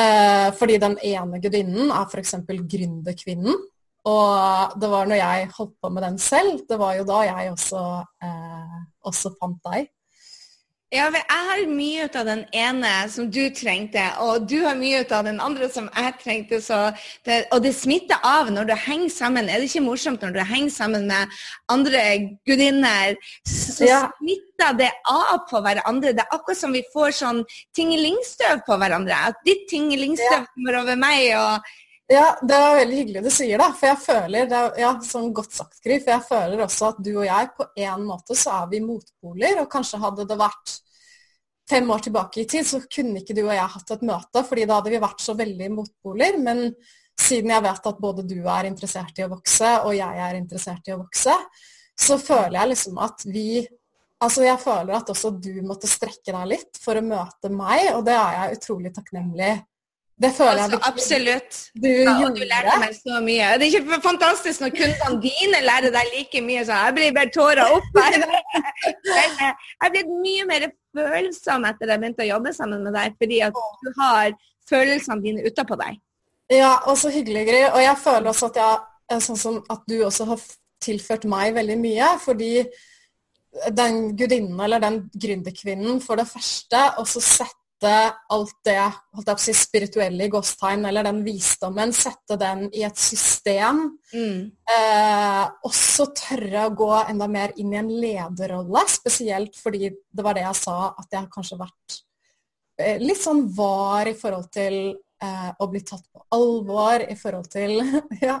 Eh, 0.00 0.48
fordi 0.56 0.78
den 0.80 0.96
ene 1.04 1.40
gudinnen 1.42 1.92
er 1.92 2.08
f.eks. 2.08 2.32
gründerkvinnen. 2.48 3.60
Og 4.08 4.76
det 4.80 4.88
var 4.90 5.08
når 5.08 5.20
jeg 5.20 5.48
holdt 5.56 5.74
på 5.82 5.88
med 5.92 6.02
den 6.06 6.18
selv, 6.18 6.60
det 6.68 6.78
var 6.80 6.94
jo 6.96 7.08
da 7.08 7.22
jeg 7.28 7.50
også, 7.52 7.86
eh, 8.24 8.76
også 9.04 9.34
fant 9.40 9.60
deg. 9.66 9.90
Ja, 10.90 11.04
jeg 11.14 11.22
har 11.30 11.60
mye 11.70 12.06
ut 12.08 12.16
av 12.18 12.24
den 12.26 12.40
ene 12.50 12.90
som 13.12 13.28
du 13.30 13.44
trengte, 13.54 14.02
og 14.24 14.48
du 14.50 14.56
har 14.64 14.74
mye 14.74 15.04
ut 15.04 15.12
av 15.14 15.28
den 15.28 15.36
andre 15.38 15.68
som 15.70 15.86
jeg 15.86 16.14
trengte. 16.18 16.58
Det, 17.22 17.36
og 17.54 17.60
det 17.62 17.70
smitter 17.78 18.18
av 18.26 18.50
når 18.50 18.66
du 18.66 18.72
henger 18.74 19.12
sammen. 19.14 19.46
Er 19.46 19.62
det 19.62 19.68
ikke 19.68 19.84
morsomt 19.84 20.24
når 20.26 20.34
du 20.34 20.40
henger 20.42 20.72
sammen 20.74 21.06
med 21.06 21.36
andre 21.70 22.02
gudinner? 22.48 23.14
Så 23.46 23.86
ja. 23.86 24.00
smitter 24.18 24.74
det 24.80 24.90
av 25.06 25.44
på 25.46 25.62
hverandre. 25.62 26.10
Det 26.10 26.24
er 26.24 26.34
akkurat 26.34 26.58
som 26.58 26.74
vi 26.74 26.82
får 26.90 27.14
sånn 27.20 27.44
tingelingstøv 27.78 28.66
på 28.66 28.80
hverandre. 28.82 29.20
At 29.30 29.38
ditt 29.46 29.68
tingelingstøv 29.70 30.50
kommer 30.56 30.80
over 30.82 30.98
meg, 30.98 31.28
og 31.38 31.70
ja, 32.10 32.26
det 32.42 32.56
er 32.58 32.78
veldig 32.80 32.96
hyggelig 32.98 33.20
du 33.22 33.30
sier 33.30 33.60
det. 33.62 33.70
For 33.78 33.86
jeg 33.86 34.02
føler, 34.02 34.46
det 34.50 34.58
er, 34.58 34.70
ja, 34.82 34.92
sånn 35.06 35.28
godt 35.36 35.54
sagt, 35.54 35.78
Gry, 35.84 36.00
for 36.02 36.16
jeg 36.16 36.26
føler 36.26 36.62
også 36.64 36.88
at 36.88 37.02
du 37.06 37.10
og 37.12 37.26
jeg 37.28 37.50
på 37.54 37.66
en 37.86 38.06
måte 38.08 38.36
så 38.38 38.56
er 38.56 38.70
vi 38.72 38.80
motpoler. 38.82 39.60
Og 39.62 39.68
kanskje 39.70 40.00
hadde 40.02 40.26
det 40.26 40.38
vært 40.40 40.74
fem 41.70 41.90
år 41.94 42.02
tilbake 42.02 42.42
i 42.42 42.48
tid, 42.50 42.66
så 42.66 42.82
kunne 42.90 43.22
ikke 43.22 43.36
du 43.36 43.44
og 43.44 43.54
jeg 43.54 43.74
hatt 43.76 43.94
et 43.94 44.02
møte, 44.08 44.42
fordi 44.48 44.66
da 44.66 44.80
hadde 44.80 44.90
vi 44.90 45.02
vært 45.04 45.22
så 45.22 45.36
veldig 45.38 45.70
motpoler. 45.76 46.40
Men 46.42 46.64
siden 47.20 47.54
jeg 47.54 47.66
vet 47.68 47.90
at 47.92 48.02
både 48.02 48.26
du 48.26 48.38
er 48.42 48.66
interessert 48.66 49.20
i 49.20 49.26
å 49.28 49.30
vokse, 49.30 49.74
og 49.86 49.94
jeg 49.94 50.24
er 50.26 50.38
interessert 50.40 50.90
i 50.90 50.96
å 50.96 51.02
vokse, 51.04 51.36
så 52.00 52.18
føler 52.18 52.58
jeg 52.58 52.74
liksom 52.74 53.04
at 53.06 53.28
vi 53.28 53.50
Altså, 54.20 54.42
jeg 54.44 54.60
føler 54.60 54.92
at 54.92 55.08
også 55.08 55.30
du 55.40 55.62
måtte 55.64 55.88
strekke 55.88 56.34
deg 56.34 56.48
litt 56.50 56.76
for 56.76 56.98
å 56.98 57.00
møte 57.00 57.48
meg, 57.48 57.86
og 57.94 58.02
det 58.04 58.12
er 58.12 58.34
jeg 58.34 58.58
utrolig 58.58 58.90
takknemlig 58.92 59.54
det 60.20 60.30
føler 60.36 60.58
jeg 60.58 60.66
altså, 60.68 60.78
Absolutt. 60.90 61.58
Du, 61.82 61.88
ja, 61.88 62.12
og 62.26 62.34
du 62.36 62.42
lærte 62.44 62.74
meg 62.82 62.92
så 62.96 63.20
mye. 63.24 63.46
Det 63.60 63.66
er 63.66 63.78
ikke 63.78 64.00
fantastisk 64.04 64.60
når 64.60 64.74
kundene 64.76 65.20
dine 65.22 65.62
lærer 65.64 65.94
deg 65.94 66.12
like 66.12 66.42
mye, 66.44 66.64
så 66.68 66.80
jeg 66.84 66.96
blir 66.98 67.14
bare 67.16 67.32
tårer 67.36 67.64
opp. 67.78 67.88
Eh, 68.80 69.40
jeg 69.40 69.86
er 69.86 69.90
blitt 69.92 70.10
mye 70.22 70.44
mer 70.48 70.64
følsom 70.96 71.64
etter 71.68 71.84
at 71.84 71.92
jeg 71.92 72.00
begynte 72.00 72.24
å 72.24 72.28
jobbe 72.30 72.52
sammen 72.56 72.84
med 72.86 72.94
deg, 72.96 73.16
fordi 73.20 73.40
at 73.44 73.58
du 73.84 73.90
har 73.98 74.30
følelsene 74.70 75.24
dine 75.24 75.44
utapå 75.44 75.76
deg. 75.80 75.98
Ja, 76.52 76.70
og 76.88 76.96
så 76.98 77.12
hyggelig, 77.12 77.44
Gry. 77.48 77.60
Og 77.68 77.80
jeg 77.82 77.98
føler 78.00 78.30
også 78.32 78.48
at, 78.50 78.60
jeg, 78.60 79.22
sånn 79.26 79.40
som 79.40 79.58
at 79.72 79.84
du 79.90 79.98
også 80.06 80.26
har 80.32 80.44
tilført 80.82 81.26
meg 81.30 81.54
veldig 81.58 81.76
mye. 81.80 82.08
Fordi 82.24 82.50
den 83.76 84.00
gudinnen 84.18 84.60
eller 84.64 84.82
den 84.82 85.02
gründerkvinnen, 85.12 86.00
for 86.04 86.20
det 86.20 86.28
første, 86.30 86.82
også 87.02 87.22
sett 87.24 87.59
sette 87.80 88.16
alt 88.28 88.56
det 88.64 88.76
holdt 88.76 89.26
jeg 89.26 89.36
på 89.36 89.40
å 89.40 89.44
si, 89.44 89.54
spirituelle 89.56 90.26
i 90.26 90.30
gåstegn, 90.32 90.84
eller 90.86 91.06
den 91.06 91.22
visdommen, 91.24 91.92
sette 91.92 92.36
den 92.36 92.68
i 92.76 92.84
et 92.84 92.98
system. 92.98 93.98
Mm. 94.12 94.50
Eh, 94.68 95.44
også 95.64 96.10
tørre 96.16 96.66
å 96.66 96.74
gå 96.76 96.90
enda 97.08 97.28
mer 97.28 97.54
inn 97.56 97.72
i 97.72 97.80
en 97.80 97.90
lederrolle, 97.90 98.84
spesielt 98.88 99.56
fordi 99.56 99.90
det 99.90 100.24
var 100.24 100.36
det 100.36 100.44
jeg 100.44 100.60
sa, 100.60 100.92
at 100.92 101.08
jeg 101.08 101.22
har 101.22 101.30
kanskje 101.32 101.60
vært 101.60 102.00
eh, 102.80 102.98
litt 103.00 103.20
sånn 103.20 103.46
var 103.56 104.08
i 104.08 104.16
forhold 104.18 104.50
til 104.52 104.80
eh, 105.22 105.50
å 105.58 105.68
bli 105.70 105.80
tatt 105.86 106.04
på 106.12 106.22
alvor 106.36 107.04
i 107.04 107.16
forhold 107.18 107.48
til 107.52 107.78
Ja. 108.26 108.36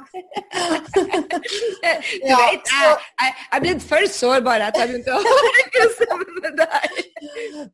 ja, 1.84 2.38
vet, 2.40 2.70
jeg, 2.70 2.96
jeg, 3.20 3.34
jeg 3.52 3.64
ble 3.64 3.74
for 3.84 4.08
sårbar 4.14 4.66
etter 4.68 4.84
jeg 4.84 4.92
begynte 4.92 5.16
å 5.16 5.20
sammen 6.00 6.40
med 6.40 6.60
deg. 6.60 7.00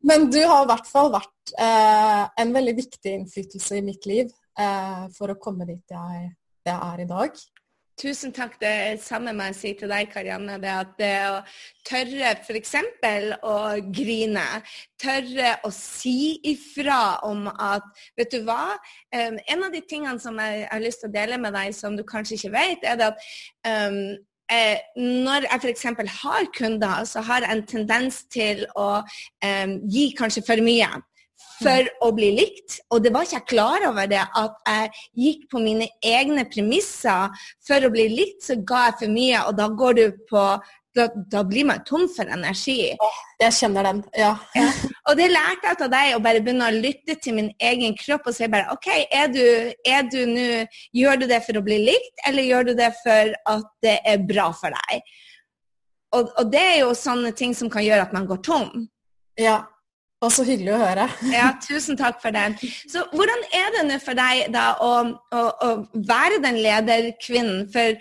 Men 0.07 0.27
du 0.31 0.41
har 0.43 0.65
i 0.65 0.71
hvert 0.71 0.89
fall 0.89 1.11
vært 1.13 1.55
eh, 1.57 2.23
en 2.43 2.55
veldig 2.55 2.75
viktig 2.81 3.15
innflytelse 3.21 3.79
i 3.79 3.85
mitt 3.85 4.07
liv 4.09 4.27
eh, 4.59 5.05
for 5.15 5.33
å 5.33 5.39
komme 5.41 5.67
dit 5.69 5.95
jeg, 5.97 6.33
jeg 6.67 6.77
er 6.77 7.05
i 7.05 7.09
dag. 7.09 7.31
Tusen 7.97 8.29
takk. 8.29 8.59
Det 8.61 8.99
samme 9.01 9.33
må 9.33 9.47
jeg 9.49 9.57
si 9.57 9.71
til 9.79 9.89
deg, 9.89 10.11
Karianne. 10.11 10.59
Det 10.61 10.69
at 10.69 10.93
det 10.99 11.13
å 11.31 11.39
tørre 11.87 12.35
f.eks. 12.43 12.75
å 13.41 13.55
grine, 13.89 14.45
tørre 15.01 15.55
å 15.65 15.71
si 15.73 16.37
ifra 16.45 17.17
om 17.25 17.47
at 17.49 17.87
Vet 18.17 18.35
du 18.35 18.45
hva? 18.45 18.77
En 19.09 19.65
av 19.65 19.73
de 19.73 19.81
tingene 19.81 20.21
som 20.21 20.37
jeg 20.37 20.67
har 20.69 20.83
lyst 20.83 21.01
til 21.01 21.09
å 21.09 21.17
dele 21.17 21.41
med 21.41 21.57
deg, 21.57 21.73
som 21.73 21.97
du 21.97 22.05
kanskje 22.05 22.37
ikke 22.37 22.53
vet, 22.53 22.85
er 22.85 23.01
det 23.01 23.11
at 23.11 23.29
um, 23.65 24.01
Eh, 24.47 24.79
når 24.95 25.43
jeg 25.43 25.59
f.eks. 25.59 25.81
har 26.21 26.45
kunder, 26.55 27.03
så 27.03 27.19
har 27.19 27.43
jeg 27.43 27.51
en 27.51 27.65
tendens 27.67 28.21
til 28.31 28.61
å 28.79 29.01
eh, 29.43 29.73
gi 29.91 30.05
kanskje 30.15 30.45
for 30.47 30.63
mye 30.63 30.87
for 31.57 31.89
å 32.05 32.11
bli 32.15 32.31
likt. 32.37 32.79
Og 32.93 33.03
det 33.03 33.13
var 33.13 33.27
ikke 33.27 33.39
jeg 33.39 33.49
klar 33.53 33.85
over 33.89 34.09
det, 34.09 34.23
at 34.23 34.57
jeg 34.67 35.05
gikk 35.25 35.45
på 35.51 35.61
mine 35.63 35.89
egne 36.05 36.47
premisser. 36.49 37.33
For 37.67 37.83
å 37.83 37.93
bli 37.93 38.09
likt, 38.13 38.43
så 38.47 38.59
ga 38.61 38.87
jeg 38.89 38.99
for 39.03 39.15
mye, 39.15 39.45
og 39.45 39.57
da 39.59 39.69
går 39.81 39.97
du 39.97 40.05
på 40.29 40.49
da, 40.97 41.07
da 41.29 41.43
blir 41.45 41.65
man 41.69 41.83
tom 41.85 42.07
for 42.09 42.29
energi. 42.33 42.95
Jeg 43.41 43.53
kjenner 43.53 43.85
den, 43.85 44.01
ja. 44.17 44.31
ja. 44.57 44.65
Og 45.09 45.19
det 45.19 45.29
lærte 45.29 45.69
jeg 45.69 45.79
av 45.85 45.91
deg, 45.93 46.15
å 46.15 46.23
bare 46.25 46.41
begynne 46.41 46.69
å 46.71 46.73
lytte 46.73 47.17
til 47.21 47.37
min 47.37 47.51
egen 47.69 47.95
kropp 47.99 48.29
og 48.29 48.35
si 48.35 48.49
bare 48.51 48.73
OK, 48.73 48.89
er 49.05 49.29
du, 49.29 49.43
er 49.85 50.09
du 50.09 50.19
nå 50.29 50.47
Gjør 50.95 51.21
du 51.21 51.27
det 51.29 51.41
for 51.45 51.59
å 51.59 51.63
bli 51.65 51.77
likt, 51.85 52.13
eller 52.27 52.47
gjør 52.47 52.69
du 52.69 52.73
det 52.79 52.89
for 53.03 53.33
at 53.53 53.71
det 53.85 53.97
er 54.09 54.25
bra 54.25 54.49
for 54.57 54.73
deg? 54.73 55.13
Og, 56.17 56.31
og 56.39 56.51
det 56.51 56.63
er 56.63 56.77
jo 56.81 56.93
sånne 56.97 57.33
ting 57.37 57.53
som 57.57 57.69
kan 57.71 57.85
gjøre 57.85 58.07
at 58.07 58.15
man 58.15 58.27
går 58.29 58.41
tom. 58.45 58.87
Ja, 59.37 59.59
og 60.25 60.33
så 60.33 60.45
hyggelig 60.47 60.73
å 60.73 60.81
høre. 60.81 61.05
ja, 61.37 61.51
tusen 61.61 61.97
takk 61.99 62.19
for 62.23 62.33
den. 62.33 62.57
Så 62.89 63.05
hvordan 63.13 63.45
er 63.53 63.69
det 63.75 63.85
nå 63.89 63.99
for 64.01 64.17
deg 64.17 64.49
da 64.55 64.71
å, 64.81 64.91
å, 65.13 65.45
å 65.67 65.69
være 65.93 66.41
den 66.45 66.59
lederkvinnen? 66.63 67.67
For 67.73 67.97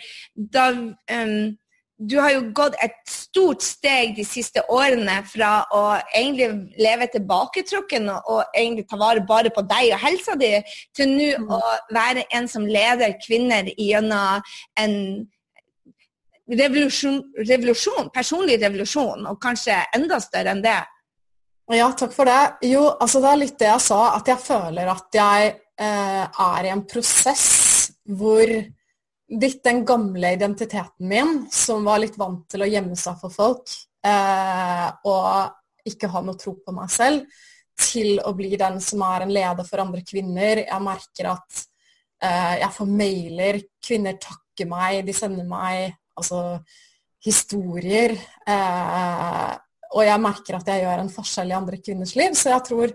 da 0.56 0.70
um, 0.72 1.54
Du 1.96 2.18
har 2.20 2.34
jo 2.34 2.42
gått 2.52 2.74
et 2.84 2.96
stort 3.08 3.62
steg 3.64 4.18
de 4.18 4.24
siste 4.28 4.60
årene 4.68 5.14
fra 5.24 5.62
å 5.72 5.84
egentlig 6.12 6.76
leve 6.76 7.06
tilbaketrukken 7.14 8.10
og, 8.12 8.28
og 8.28 8.42
egentlig 8.52 8.84
ta 8.90 8.98
vare 9.00 9.22
bare 9.24 9.48
på 9.48 9.64
deg 9.64 9.94
og 9.94 10.02
helsa 10.02 10.34
di, 10.36 10.50
til 10.92 11.14
nå 11.14 11.30
mm. 11.40 11.54
å 11.56 11.62
være 11.96 12.26
en 12.36 12.48
som 12.52 12.68
leder 12.68 13.16
kvinner 13.24 13.72
gjennom 13.80 14.44
en 14.82 14.98
revolusjon, 16.52 17.22
revolusjon, 17.48 18.12
personlig 18.14 18.60
revolusjon, 18.60 19.24
og 19.32 19.40
kanskje 19.42 19.80
enda 19.96 20.20
større 20.22 20.52
enn 20.52 20.62
det. 20.64 20.78
Ja, 21.74 21.88
takk 21.98 22.12
for 22.14 22.28
det. 22.28 22.68
Jo, 22.68 22.84
altså 22.94 23.18
det 23.22 23.30
er 23.30 23.38
litt 23.40 23.56
det 23.58 23.66
jeg 23.66 23.82
sa, 23.82 24.00
at 24.14 24.28
jeg 24.30 24.38
føler 24.38 24.90
at 24.92 25.16
jeg 25.18 25.48
eh, 25.82 26.42
er 26.46 26.68
i 26.68 26.70
en 26.70 26.84
prosess 26.86 27.46
hvor 28.06 28.46
litt 28.46 29.64
den 29.64 29.82
gamle 29.86 30.30
identiteten 30.36 31.08
min, 31.10 31.40
som 31.50 31.82
var 31.88 31.98
litt 32.04 32.14
vant 32.20 32.44
til 32.52 32.62
å 32.62 32.70
gjemme 32.70 32.94
seg 32.94 33.18
for 33.18 33.34
folk 33.34 33.74
eh, 34.06 34.86
og 35.10 35.90
ikke 35.90 36.12
ha 36.14 36.22
noe 36.22 36.38
tro 36.38 36.54
på 36.62 36.74
meg 36.76 36.92
selv, 36.94 37.26
til 37.76 38.20
å 38.22 38.30
bli 38.38 38.54
den 38.54 38.78
som 38.80 39.02
er 39.02 39.26
en 39.26 39.34
leder 39.34 39.66
for 39.66 39.82
andre 39.82 40.06
kvinner. 40.06 40.62
Jeg 40.62 40.86
merker 40.86 41.32
at 41.34 41.62
eh, 42.22 42.56
jeg 42.62 42.72
får 42.78 42.94
mailer, 43.02 43.62
kvinner 43.82 44.22
takker 44.22 44.70
meg, 44.70 45.02
de 45.06 45.18
sender 45.18 45.50
meg 45.50 45.96
altså 46.14 46.60
historier. 47.26 48.14
Eh, 48.46 49.54
og 49.94 50.02
jeg 50.06 50.22
merker 50.22 50.58
at 50.58 50.68
jeg 50.70 50.82
gjør 50.84 51.02
en 51.02 51.12
forskjell 51.12 51.52
i 51.52 51.56
andre 51.56 51.78
kvinners 51.82 52.14
liv. 52.18 52.34
Så 52.38 52.50
jeg 52.52 52.64
tror 52.66 52.94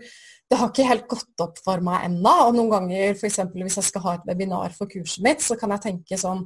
det 0.52 0.58
har 0.60 0.72
ikke 0.72 0.88
helt 0.90 1.06
gått 1.12 1.44
opp 1.46 1.62
for 1.64 1.84
meg 1.86 2.08
ennå. 2.10 2.34
Og 2.48 2.58
noen 2.58 2.72
ganger, 2.74 3.14
f.eks. 3.16 3.40
hvis 3.54 3.78
jeg 3.80 3.88
skal 3.88 4.04
ha 4.08 4.16
et 4.18 4.26
webinar 4.28 4.74
for 4.76 4.92
kurset 4.92 5.24
mitt, 5.24 5.44
så 5.46 5.56
kan 5.60 5.72
jeg 5.78 5.86
tenke 5.88 6.20
sånn 6.20 6.44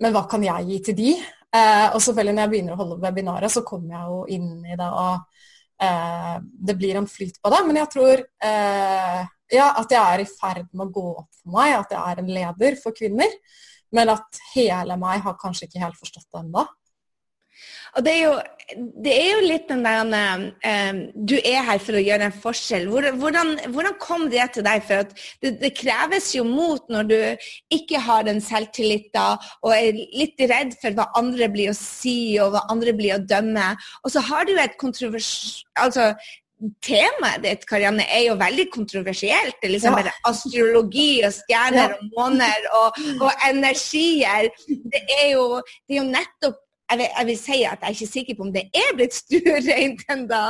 Men 0.00 0.14
hva 0.16 0.24
kan 0.30 0.42
jeg 0.42 0.66
gi 0.66 0.78
til 0.88 0.96
de? 0.96 1.10
Eh, 1.50 1.86
og 1.92 2.00
selvfølgelig 2.00 2.34
når 2.34 2.42
jeg 2.42 2.50
begynner 2.54 2.74
å 2.74 2.80
holde 2.80 3.00
webinaret, 3.02 3.52
så 3.52 3.62
kommer 3.66 3.96
jeg 3.96 4.08
jo 4.08 4.20
inn 4.36 4.64
i 4.64 4.76
det, 4.78 4.86
og 4.86 5.82
eh, 5.84 6.36
det 6.40 6.76
blir 6.78 6.96
en 6.96 7.08
flyt 7.10 7.36
på 7.42 7.52
det. 7.52 7.58
Men 7.66 7.80
jeg 7.82 7.90
tror 7.92 8.22
eh, 8.22 9.18
ja, 9.52 9.66
at 9.82 9.92
jeg 9.92 10.00
er 10.00 10.22
i 10.22 10.28
ferd 10.30 10.70
med 10.72 10.86
å 10.86 10.94
gå 10.94 11.06
opp 11.10 11.28
for 11.42 11.54
meg, 11.58 11.74
at 11.76 11.92
jeg 11.92 12.00
er 12.00 12.22
en 12.22 12.32
leder 12.38 12.78
for 12.80 12.96
kvinner. 12.96 13.36
Men 13.92 14.12
at 14.14 14.40
hele 14.54 14.96
meg 15.00 15.24
har 15.26 15.38
kanskje 15.38 15.66
ikke 15.66 15.82
helt 15.82 15.98
forstått 15.98 16.28
det 16.30 16.44
ennå. 16.44 16.64
Og 17.96 18.04
det 18.06 18.12
er, 18.12 18.20
jo, 18.22 18.34
det 19.04 19.14
er 19.14 19.28
jo 19.28 19.46
litt 19.46 19.70
den 19.70 19.82
der 19.84 20.44
um, 20.46 21.00
Du 21.26 21.34
er 21.38 21.64
her 21.66 21.80
for 21.82 21.98
å 21.98 22.02
gjøre 22.02 22.28
en 22.28 22.36
forskjell. 22.42 22.86
Hvordan, 22.90 23.54
hvordan 23.74 23.96
kom 24.02 24.28
det 24.32 24.46
til 24.54 24.66
deg? 24.66 24.84
For 24.86 25.08
det, 25.42 25.56
det, 25.62 25.72
kreves 25.78 26.30
jo 26.36 26.44
mot 26.46 26.84
når 26.92 27.08
du 27.10 27.16
ikke 27.74 28.02
har 28.04 28.26
den 28.28 28.42
selvtilliten 28.44 29.40
og 29.64 29.72
er 29.74 29.96
litt 29.96 30.38
redd 30.50 30.76
for 30.82 30.94
hva 30.96 31.08
andre 31.18 31.50
blir 31.52 31.72
å 31.72 31.78
si 31.78 32.36
og 32.42 32.54
hva 32.54 32.66
andre 32.72 32.94
blir 32.96 33.16
å 33.16 33.24
dømme. 33.24 33.72
Og 34.04 34.14
så 34.14 34.22
har 34.30 34.46
du 34.48 34.54
et 34.58 34.78
kontrovers... 34.80 35.32
Altså, 35.80 36.12
Temaet 36.84 37.40
ditt 37.40 37.62
Karianne, 37.64 38.04
er 38.04 38.26
jo 38.26 38.34
veldig 38.36 38.66
kontroversielt. 38.68 39.56
Det 39.62 39.70
er 39.70 39.72
liksom 39.72 39.96
ja. 39.96 40.12
astrologi 40.28 41.22
og 41.24 41.32
stjerner 41.32 41.94
ja. 41.94 41.96
og 41.96 42.10
måner 42.18 42.66
og, 42.76 42.98
og 43.16 43.46
energier. 43.48 44.50
Det 44.68 45.00
er, 45.06 45.30
jo, 45.32 45.62
det 45.88 45.96
er 45.96 46.02
jo 46.02 46.10
nettopp 46.10 46.58
jeg 46.90 46.98
vil, 46.98 47.06
jeg 47.18 47.26
vil, 47.26 47.36
si 47.38 47.58
at 47.62 47.82
jeg 47.82 47.88
er 47.88 47.96
ikke 47.96 48.06
sikker 48.12 48.36
på 48.36 48.46
om 48.46 48.52
det 48.54 48.62
er 48.74 48.94
blitt 48.98 49.14
stuereint 49.14 50.00
ennå. 50.10 50.40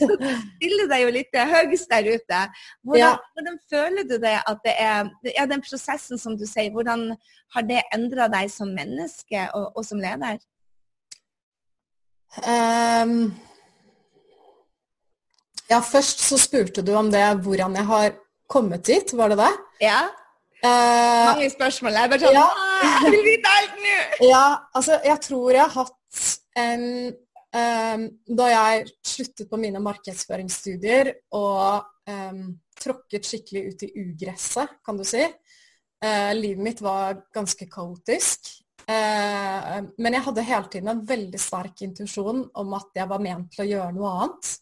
Så 0.00 0.08
du 0.20 0.28
stiller 0.28 0.88
deg 0.92 1.04
jo 1.04 1.10
litt 1.16 1.40
høyest 1.52 1.90
der 1.92 2.08
ute. 2.08 2.40
Hvordan, 2.86 3.02
ja. 3.02 3.10
hvordan, 3.34 3.58
føler 3.72 4.08
du 4.08 4.16
det 4.22 4.36
at 4.38 4.62
det 4.64 4.74
er 4.80 5.10
ja, 5.34 5.44
den 5.50 5.64
prosessen 5.66 6.20
som 6.20 6.38
du 6.40 6.46
sier, 6.48 6.72
hvordan 6.72 7.10
har 7.54 7.68
det 7.68 7.82
endra 7.94 8.30
deg 8.32 8.48
som 8.52 8.72
menneske 8.72 9.44
og, 9.58 9.76
og 9.76 9.86
som 9.86 10.00
leder? 10.00 10.40
Um, 12.46 13.32
ja, 15.70 15.80
først 15.82 16.22
så 16.22 16.38
spurte 16.38 16.82
du 16.86 16.94
om 16.98 17.10
det 17.12 17.24
hvordan 17.44 17.76
jeg 17.76 17.86
har 17.90 18.12
kommet 18.50 18.86
dit, 18.86 19.12
var 19.18 19.32
det 19.32 19.38
det? 19.42 19.52
Ja. 19.82 20.00
Uh, 20.60 21.30
Mange 21.32 21.48
spørsmål. 21.48 21.96
Jeg 21.96 22.12
bare 22.12 22.20
sånn 22.20 22.36
ja. 22.36 22.46
Jeg 22.84 23.12
vil 23.14 23.24
vite 23.24 23.52
alt 23.56 23.76
nå! 23.80 23.96
ja, 24.32 24.44
altså 24.76 24.98
jeg 25.06 25.22
tror 25.24 25.54
jeg 25.56 25.64
har 25.64 25.72
hatt 25.76 26.24
en 26.60 26.84
um, 27.56 28.02
Da 28.40 28.48
jeg 28.50 28.90
sluttet 29.06 29.48
på 29.48 29.60
mine 29.60 29.80
markedsføringsstudier 29.84 31.14
og 31.38 31.86
um, 32.12 32.42
tråkket 32.80 33.28
skikkelig 33.28 33.62
ut 33.70 33.84
i 33.86 33.90
ugresset, 34.04 34.76
kan 34.84 35.00
du 35.00 35.04
si. 35.08 35.22
Uh, 36.00 36.32
livet 36.36 36.64
mitt 36.64 36.84
var 36.84 37.22
ganske 37.34 37.68
kaotisk. 37.70 38.52
Uh, 38.84 39.80
men 40.00 40.16
jeg 40.16 40.24
hadde 40.26 40.48
hele 40.48 40.72
tiden 40.72 40.92
en 40.92 41.04
veldig 41.08 41.40
sterk 41.40 41.84
intuisjon 41.86 42.46
om 42.58 42.76
at 42.76 43.00
jeg 43.00 43.08
var 43.08 43.22
ment 43.22 43.52
til 43.54 43.64
å 43.64 43.70
gjøre 43.74 43.96
noe 43.96 44.12
annet. 44.18 44.52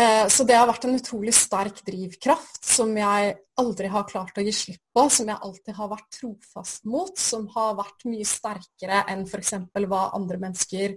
Eh, 0.00 0.26
så 0.32 0.46
det 0.48 0.56
har 0.56 0.68
vært 0.70 0.86
en 0.88 0.96
utrolig 0.96 1.32
sterk 1.36 1.82
drivkraft 1.84 2.64
som 2.64 2.92
jeg 2.96 3.34
aldri 3.60 3.90
har 3.92 4.06
klart 4.08 4.38
å 4.38 4.44
gi 4.44 4.52
slipp 4.54 4.80
på, 4.96 5.04
som 5.12 5.28
jeg 5.28 5.44
alltid 5.44 5.76
har 5.76 5.90
vært 5.90 6.08
trofast 6.16 6.86
mot, 6.88 7.12
som 7.20 7.44
har 7.56 7.76
vært 7.82 8.06
mye 8.08 8.24
sterkere 8.28 9.02
enn 9.12 9.26
f.eks. 9.26 9.54
hva 9.90 10.06
andre 10.16 10.40
mennesker 10.40 10.96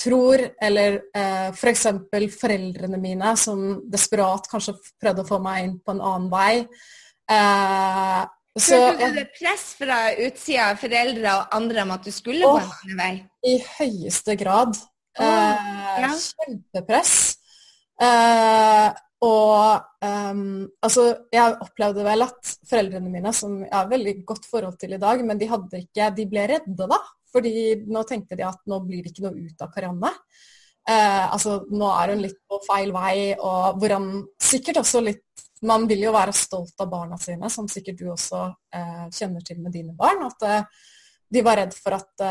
tror, 0.00 0.42
eller 0.58 0.98
eh, 1.14 1.50
f.eks. 1.52 1.84
For 2.10 2.26
foreldrene 2.40 2.98
mine 3.00 3.34
som 3.38 3.62
desperat 3.90 4.48
kanskje 4.50 4.76
prøvde 4.98 5.22
å 5.22 5.28
få 5.28 5.38
meg 5.44 5.68
inn 5.68 5.76
på 5.84 5.94
en 5.94 6.02
annen 6.02 6.32
vei. 6.32 6.64
Eh, 7.30 8.24
Følte 8.54 9.10
du 9.10 9.16
det 9.18 9.28
press 9.34 9.70
fra 9.78 10.00
utsida 10.14 10.72
av 10.72 10.82
foreldre 10.82 11.38
og 11.38 11.54
andre 11.56 11.86
om 11.86 11.94
at 11.94 12.04
du 12.06 12.10
skulle 12.14 12.46
på 12.46 12.58
en 12.58 12.74
annen 12.74 13.00
vei? 13.00 13.14
I 13.50 13.56
høyeste 13.78 14.36
grad. 14.38 14.74
Eh, 15.18 15.72
ja. 16.02 16.10
Kjempepress. 16.10 17.14
Uh, 18.04 18.90
og 19.24 19.84
um, 20.04 20.64
altså, 20.84 21.04
jeg 21.32 21.58
opplevde 21.64 22.04
vel 22.04 22.26
at 22.26 22.54
foreldrene 22.68 23.12
mine, 23.12 23.32
som 23.36 23.60
jeg 23.62 23.72
har 23.72 23.90
veldig 23.90 24.14
godt 24.28 24.48
forhold 24.50 24.76
til 24.80 24.96
i 24.96 25.00
dag, 25.00 25.22
men 25.24 25.40
de 25.40 25.48
hadde 25.48 25.80
ikke 25.84 26.10
De 26.16 26.26
ble 26.28 26.48
redde, 26.50 26.88
da. 26.90 26.98
Fordi 27.34 27.52
nå 27.90 28.02
tenkte 28.06 28.36
de 28.38 28.44
at 28.46 28.60
nå 28.70 28.78
blir 28.84 29.02
det 29.02 29.14
ikke 29.14 29.24
noe 29.26 29.46
ut 29.46 29.64
av 29.64 29.70
Karianne. 29.74 30.10
Uh, 30.84 31.32
altså, 31.32 31.62
nå 31.72 31.88
er 31.94 32.12
hun 32.12 32.24
litt 32.26 32.42
på 32.50 32.60
feil 32.66 32.92
vei, 32.94 33.16
og 33.38 33.80
hvordan 33.80 34.10
sikkert 34.42 34.82
også 34.82 35.04
litt 35.04 35.22
Man 35.64 35.86
vil 35.88 36.02
jo 36.04 36.10
være 36.12 36.32
stolt 36.36 36.82
av 36.82 36.90
barna 36.92 37.16
sine, 37.16 37.48
som 37.48 37.64
sikkert 37.72 38.02
du 38.02 38.10
også 38.12 38.40
uh, 38.52 39.06
kjenner 39.08 39.40
til 39.40 39.62
med 39.64 39.72
dine 39.72 39.94
barn. 39.96 40.26
At 40.26 40.68
de 41.32 41.42
var 41.46 41.56
redd 41.56 41.72
for 41.72 41.96
at 41.96 42.24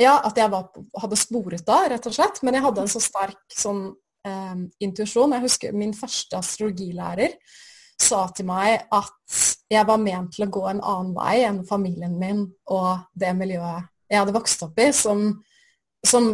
ja, 0.00 0.12
at 0.20 0.36
jeg 0.36 0.50
var, 0.52 0.68
hadde 1.00 1.16
sporet 1.18 1.64
da, 1.64 1.78
rett 1.88 2.06
og 2.08 2.14
slett. 2.14 2.42
Men 2.44 2.58
jeg 2.58 2.66
hadde 2.66 2.84
en 2.84 2.92
så 2.92 3.00
sterk 3.00 3.56
sånn 3.56 3.80
eh, 4.26 4.62
intuisjon. 4.86 5.36
Jeg 5.36 5.46
husker 5.46 5.76
min 5.76 5.94
første 5.96 6.38
astrologilærer 6.40 7.36
sa 8.00 8.24
til 8.34 8.48
meg 8.48 8.86
at 8.96 9.40
jeg 9.70 9.86
var 9.86 10.00
ment 10.00 10.32
til 10.34 10.46
å 10.46 10.52
gå 10.52 10.62
en 10.70 10.80
annen 10.80 11.12
vei 11.16 11.42
enn 11.44 11.60
familien 11.68 12.16
min 12.18 12.46
og 12.72 13.02
det 13.18 13.34
miljøet 13.36 13.90
jeg 14.10 14.18
hadde 14.18 14.34
vokst 14.34 14.64
opp 14.66 14.80
i, 14.82 14.88
som, 14.96 15.20
som, 16.02 16.32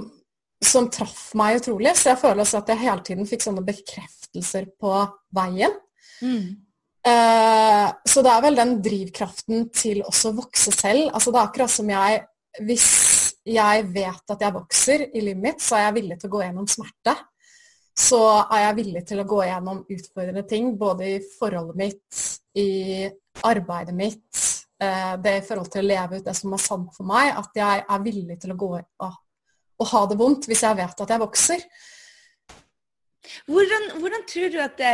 som 0.65 0.87
traff 0.93 1.35
meg 1.37 1.59
utrolig. 1.59 1.93
Så 1.99 2.15
jeg 2.15 2.21
føler 2.23 2.41
også 2.41 2.63
at 2.63 2.71
jeg 2.73 2.83
hele 2.87 3.05
tiden 3.05 3.29
fikk 3.29 3.45
sånne 3.45 3.65
bekreftelser 3.67 4.71
på 4.81 4.95
veien. 5.37 5.75
Mm. 6.25 6.55
Uh, 7.07 7.93
så 8.09 8.25
det 8.25 8.33
er 8.33 8.47
vel 8.47 8.57
den 8.59 8.73
drivkraften 8.83 9.69
til 9.77 10.01
også 10.07 10.33
å 10.33 10.39
vokse 10.41 10.73
selv. 10.73 11.11
Altså 11.13 11.35
det 11.35 11.43
er 11.43 11.51
akkurat 11.51 11.75
som 11.77 11.93
jeg 11.93 12.25
Hvis 12.65 12.89
jeg 13.45 13.83
vet 13.93 14.33
at 14.33 14.41
jeg 14.41 14.55
vokser 14.55 15.03
i 15.13 15.21
livet 15.21 15.43
mitt, 15.43 15.61
så 15.61 15.77
er 15.77 15.83
jeg 15.85 15.97
villig 15.99 16.17
til 16.19 16.31
å 16.31 16.33
gå 16.33 16.41
gjennom 16.47 16.69
smerte. 16.73 17.13
Så 17.97 18.21
er 18.45 18.67
jeg 18.67 18.77
villig 18.81 19.03
til 19.09 19.23
å 19.23 19.29
gå 19.29 19.41
gjennom 19.47 19.85
utfordrende 19.89 20.45
ting, 20.49 20.75
både 20.77 21.09
i 21.15 21.17
forholdet 21.39 21.79
mitt, 21.81 22.25
i 22.61 23.07
arbeidet 23.47 23.97
mitt, 23.97 24.43
uh, 24.83 25.15
det 25.23 25.39
i 25.39 25.45
forhold 25.47 25.71
til 25.73 25.85
å 25.85 25.89
leve 25.89 26.21
ut 26.21 26.27
det 26.27 26.37
som 26.37 26.53
er 26.53 26.63
sant 26.63 26.91
for 26.97 27.09
meg. 27.09 27.33
At 27.41 27.57
jeg 27.57 27.85
er 27.89 28.05
villig 28.05 28.39
til 28.43 28.53
å 28.53 28.59
gå 28.61 28.73
og, 28.77 29.21
og 29.81 29.93
ha 29.93 30.03
det 30.11 30.19
vondt 30.21 30.49
hvis 30.51 30.65
jeg 30.67 30.79
vet 30.79 31.05
at 31.07 31.15
jeg 31.15 31.25
vokser. 31.25 31.65
Hvordan, 33.47 33.89
hvordan, 34.01 34.25
tror 34.31 34.53
du 34.53 34.59
at 34.63 34.77
det 34.79 34.93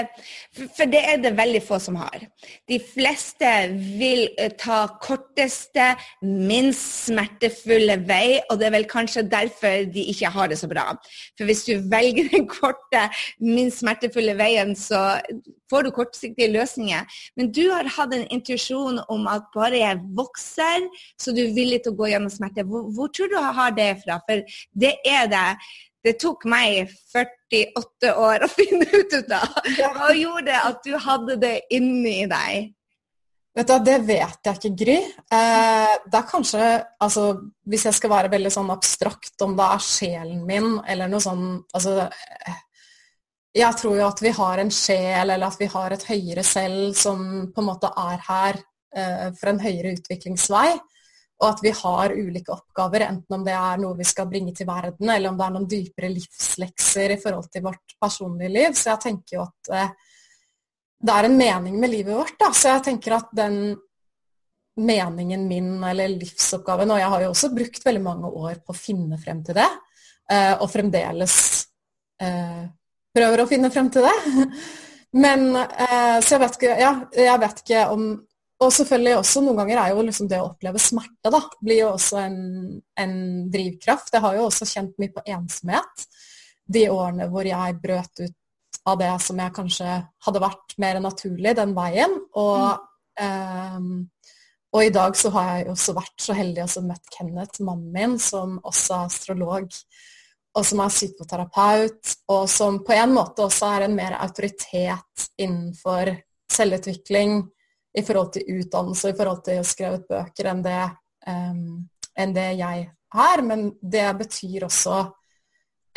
For 0.77 0.91
det 0.91 1.01
er 1.09 1.21
det 1.23 1.35
veldig 1.37 1.63
få 1.65 1.79
som 1.83 1.97
har. 2.01 2.27
De 2.69 2.79
fleste 2.93 3.51
vil 3.99 4.27
eh, 4.39 4.53
ta 4.59 4.85
korteste, 5.03 5.93
minst 6.23 7.07
smertefulle 7.07 7.99
vei, 8.09 8.41
og 8.51 8.61
det 8.61 8.69
er 8.69 8.77
vel 8.77 8.89
kanskje 8.91 9.25
derfor 9.31 9.87
de 9.93 10.07
ikke 10.13 10.31
har 10.33 10.51
det 10.53 10.59
så 10.61 10.69
bra. 10.71 10.91
For 11.39 11.49
hvis 11.49 11.65
du 11.69 11.75
velger 11.93 12.31
den 12.33 12.49
korte, 12.51 13.07
minst 13.41 13.83
smertefulle 13.83 14.37
veien, 14.39 14.77
så 14.79 15.21
får 15.73 15.87
du 15.87 15.91
kortsiktige 15.97 16.53
løsninger. 16.53 17.07
Men 17.37 17.53
du 17.55 17.65
har 17.71 17.89
hatt 17.97 18.15
en 18.17 18.27
intuisjon 18.35 19.01
om 19.13 19.29
at 19.31 19.49
bare 19.55 19.81
jeg 19.81 20.03
vokser, 20.19 20.89
så 21.21 21.35
du 21.35 21.43
er 21.47 21.57
villig 21.57 21.83
til 21.83 21.95
å 21.95 22.01
gå 22.03 22.13
gjennom 22.13 22.33
smerte. 22.33 22.67
Hvor, 22.69 22.91
hvor 22.95 23.13
tror 23.13 23.33
du 23.33 23.39
har 23.41 23.73
det 23.77 23.95
fra? 24.05 24.21
For 24.29 24.45
det 24.85 24.95
er 25.09 25.31
det 25.33 25.47
det 26.03 26.17
tok 26.21 26.47
meg 26.51 26.91
48 27.13 28.13
år 28.19 28.45
å 28.45 28.51
finne 28.59 28.87
ut 28.91 29.35
av. 29.37 29.59
Hva 29.97 30.13
gjorde 30.17 30.63
at 30.71 30.87
du 30.87 30.95
hadde 30.99 31.39
det 31.43 31.57
inni 31.75 32.23
deg? 32.31 32.73
Vet 33.53 33.69
du, 33.69 33.75
Det 33.85 33.99
vet 34.09 34.49
jeg 34.49 34.59
ikke, 34.59 34.73
Gry. 34.81 34.97
Eh, 35.37 35.95
det 36.09 36.19
er 36.19 36.29
kanskje, 36.29 36.67
altså, 37.05 37.27
Hvis 37.69 37.85
jeg 37.85 37.99
skal 37.99 38.13
være 38.15 38.33
veldig 38.33 38.53
sånn 38.53 38.73
abstrakt, 38.73 39.35
om 39.45 39.57
det 39.59 39.67
er 39.75 39.85
sjelen 39.85 40.45
min 40.49 40.79
eller 40.89 41.11
noe 41.13 41.21
sånn 41.21 41.45
altså, 41.75 42.09
Jeg 43.53 43.77
tror 43.77 43.99
jo 43.99 44.07
at 44.09 44.23
vi 44.25 44.33
har 44.39 44.63
en 44.63 44.73
sjel, 44.73 45.35
eller 45.35 45.45
at 45.51 45.61
vi 45.61 45.69
har 45.69 45.93
et 45.93 46.07
høyere 46.09 46.47
selv 46.47 46.97
som 46.97 47.53
på 47.53 47.61
en 47.61 47.69
måte 47.69 47.93
er 47.93 48.25
her 48.31 48.63
eh, 48.97 49.29
for 49.37 49.53
en 49.53 49.61
høyere 49.61 49.93
utviklingsvei 49.99 50.71
og 51.43 51.49
at 51.49 51.63
vi 51.65 51.73
har 51.75 52.15
ulike 52.15 52.55
oppgaver, 52.55 53.03
enten 53.09 53.35
om 53.35 53.45
det 53.47 53.55
er 53.59 53.81
noe 53.83 53.99
vi 53.99 54.07
skal 54.07 54.29
bringe 54.31 54.55
til 54.55 54.69
verden, 54.69 55.11
eller 55.11 55.33
om 55.33 55.39
det 55.39 55.47
er 55.47 55.55
noen 55.57 55.69
dypere 55.71 56.11
livslekser 56.13 57.17
i 57.17 57.21
forhold 57.23 57.49
til 57.51 57.65
vårt 57.67 57.97
personlige 58.01 58.53
liv. 58.55 58.77
Så 58.79 58.93
jeg 58.93 59.03
tenker 59.09 59.37
jo 59.37 59.47
at 59.49 59.73
eh, 59.75 59.95
det 61.03 61.17
er 61.17 61.27
en 61.27 61.41
mening 61.41 61.81
med 61.83 61.91
livet 61.91 62.15
vårt. 62.15 62.37
Da. 62.39 62.53
Så 62.55 62.71
jeg 62.71 62.85
tenker 62.87 63.17
at 63.19 63.33
den 63.35 63.57
meningen 64.79 65.49
min, 65.51 65.75
eller 65.85 66.15
livsoppgaven, 66.15 66.95
og 66.95 67.03
jeg 67.03 67.11
har 67.13 67.25
jo 67.25 67.33
også 67.35 67.51
brukt 67.53 67.83
veldig 67.85 68.05
mange 68.05 68.31
år 68.31 68.63
på 68.63 68.73
å 68.73 68.79
finne 68.79 69.19
frem 69.21 69.43
til 69.45 69.59
det, 69.59 69.69
eh, 70.31 70.55
og 70.55 70.71
fremdeles 70.73 71.35
eh, 72.23 72.63
prøver 73.13 73.43
å 73.43 73.49
finne 73.51 73.71
frem 73.75 73.91
til 73.93 74.07
det. 74.07 74.17
Men 75.23 75.51
eh, 75.59 76.19
Så 76.25 76.37
jeg 76.37 76.45
vet 76.47 76.61
ikke, 76.61 76.77
ja, 76.81 76.93
jeg 77.19 77.41
vet 77.43 77.65
ikke 77.67 77.89
om 77.93 78.07
og 78.63 78.73
selvfølgelig 78.75 79.17
også 79.19 79.43
noen 79.43 79.59
ganger 79.63 79.81
er 79.81 79.93
jo 79.93 80.05
liksom 80.07 80.29
det 80.31 80.39
å 80.43 80.51
oppleve 80.51 80.81
smerte 80.83 81.33
da, 81.33 81.41
blir 81.63 81.83
jo 81.83 81.89
også 81.95 82.21
en, 82.23 82.39
en, 83.01 83.17
drivkraft. 83.53 84.13
Jeg 84.15 84.25
har 84.25 84.39
jo 84.39 84.47
også 84.49 84.69
kjent 84.69 84.95
mye 85.03 85.13
på 85.15 85.25
ensomhet 85.35 86.07
de 86.73 86.87
årene 86.93 87.29
hvor 87.33 87.49
jeg 87.49 87.79
brøt 87.83 88.23
ut 88.23 88.39
av 88.89 88.99
det 88.99 89.11
som 89.23 89.39
jeg 89.39 89.55
kanskje 89.55 89.99
hadde 90.27 90.43
vært 90.43 90.75
mer 90.83 90.99
naturlig, 91.03 91.55
den 91.59 91.75
veien. 91.77 92.17
Og, 92.39 92.81
mm. 93.21 93.77
um, 93.77 93.91
og 94.73 94.87
i 94.87 94.93
dag 94.95 95.19
så 95.19 95.31
har 95.37 95.51
jeg 95.53 95.69
også 95.75 95.95
vært 95.99 96.25
så 96.25 96.37
heldig 96.37 96.65
å 96.65 96.85
møtt 96.89 97.13
Kenneth, 97.15 97.63
mannen 97.63 97.93
min, 97.95 98.19
som 98.23 98.57
også 98.63 98.97
er 98.97 99.11
astrolog, 99.11 99.79
og 100.53 100.67
som 100.69 100.83
er 100.85 100.93
psykoterapeut, 100.93 102.15
og 102.35 102.45
som 102.51 102.83
på 102.85 102.97
en 102.97 103.15
måte 103.15 103.47
også 103.47 103.71
er 103.77 103.87
en 103.87 103.97
mer 103.97 104.19
autoritet 104.19 105.29
innenfor 105.41 106.13
selvutvikling 106.53 107.43
i 107.93 108.03
forhold 108.05 108.33
til 108.37 108.59
utdannelse, 108.59 109.11
i 109.13 109.17
forhold 109.17 109.43
til 109.47 109.61
å 109.61 109.67
skrive 109.67 110.03
bøker, 110.09 110.49
enn 110.53 110.63
det, 110.65 110.83
um, 111.29 111.65
enn 112.17 112.37
det 112.37 112.47
jeg 112.61 112.87
er. 112.89 113.43
Men 113.45 113.67
det 113.81 114.07
betyr 114.21 114.69
også 114.69 115.01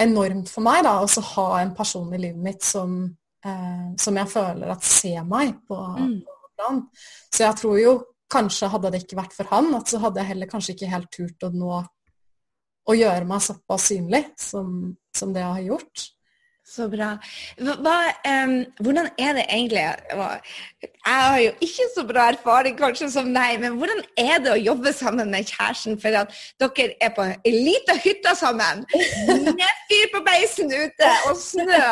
enormt 0.03 0.51
for 0.51 0.65
meg 0.65 0.81
da, 0.84 0.97
å 0.99 1.27
ha 1.31 1.47
en 1.62 1.71
person 1.75 2.12
i 2.13 2.19
livet 2.19 2.41
mitt 2.43 2.65
som, 2.67 2.97
uh, 3.47 3.88
som 4.01 4.19
jeg 4.19 4.31
føler 4.34 4.73
at 4.75 4.84
ser 4.88 5.23
meg 5.29 5.55
på, 5.67 5.79
mm. 5.95 6.19
plan. 6.58 6.84
Så 7.31 7.45
jeg 7.47 7.60
tror 7.62 7.79
jo 7.79 7.95
kanskje 8.31 8.71
hadde 8.73 8.91
det 8.91 9.03
ikke 9.05 9.19
vært 9.21 9.36
for 9.38 9.51
han, 9.53 9.71
at 9.77 9.91
så 9.91 10.01
hadde 10.03 10.21
jeg 10.21 10.34
heller 10.34 10.51
kanskje 10.51 10.75
ikke 10.75 10.91
helt 10.91 11.12
turt 11.13 11.47
å 11.47 11.51
nå 11.53 11.79
å 12.86 12.93
gjøre 12.93 13.25
meg 13.25 13.41
såpass 13.41 13.88
synlig 13.89 14.27
som, 14.38 14.91
som 15.15 15.31
det 15.34 15.41
jeg 15.41 15.58
har 15.58 15.65
gjort. 15.71 16.03
Så 16.65 16.88
bra. 16.89 17.12
Hva, 17.62 17.95
um, 18.25 18.54
hvordan 18.82 19.06
er 19.21 19.36
det 19.38 19.43
egentlig 19.54 19.84
Jeg 20.82 20.93
har 21.06 21.36
jo 21.38 21.51
ikke 21.62 21.84
så 21.93 22.04
bra 22.10 22.23
erfaring 22.32 22.78
kanskje 22.80 23.10
som 23.13 23.28
deg, 23.36 23.60
men 23.62 23.75
hvordan 23.78 23.99
er 24.17 24.39
det 24.41 24.49
å 24.49 24.58
jobbe 24.58 24.93
sammen 24.97 25.30
med 25.30 25.45
kjæresten? 25.45 25.99
For 26.01 26.17
at 26.17 26.34
dere 26.58 26.95
er 27.06 27.12
på 27.13 27.28
ei 27.28 27.51
lita 27.54 27.93
hytte 28.01 28.34
sammen. 28.39 28.82
Fyr 29.91 30.10
på 30.15 30.23
beisen 30.25 30.73
ute 30.73 31.12
og 31.30 31.38
snø, 31.38 31.84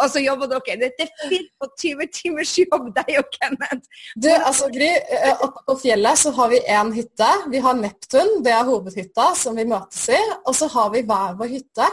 og 0.00 0.08
så 0.14 0.24
jobber 0.24 0.48
dere. 0.54 0.78
Dette 0.86 1.10
er 1.10 1.36
24 1.68 2.08
timers 2.16 2.54
jobb, 2.62 2.88
deg 2.96 3.12
og 3.20 3.28
Kenneth. 3.36 4.00
Du, 4.16 4.30
altså 4.32 4.70
Gry, 4.72 4.94
eh, 4.96 5.44
oppe 5.44 5.60
på 5.68 5.76
fjellet 5.84 6.22
så 6.24 6.32
har 6.40 6.48
vi 6.54 6.62
én 6.72 6.94
hytte. 6.96 7.28
Vi 7.52 7.60
har 7.68 7.76
Neptun, 7.76 8.40
det 8.48 8.56
er 8.56 8.64
hovedhytta 8.64 9.28
som 9.44 9.60
vi 9.60 9.68
møtes 9.68 10.08
i. 10.16 10.24
Og 10.46 10.56
så 10.56 10.72
har 10.72 10.88
vi 10.96 11.04
hver 11.04 11.36
vår 11.36 11.52
hytte. 11.58 11.92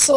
Så 0.00 0.16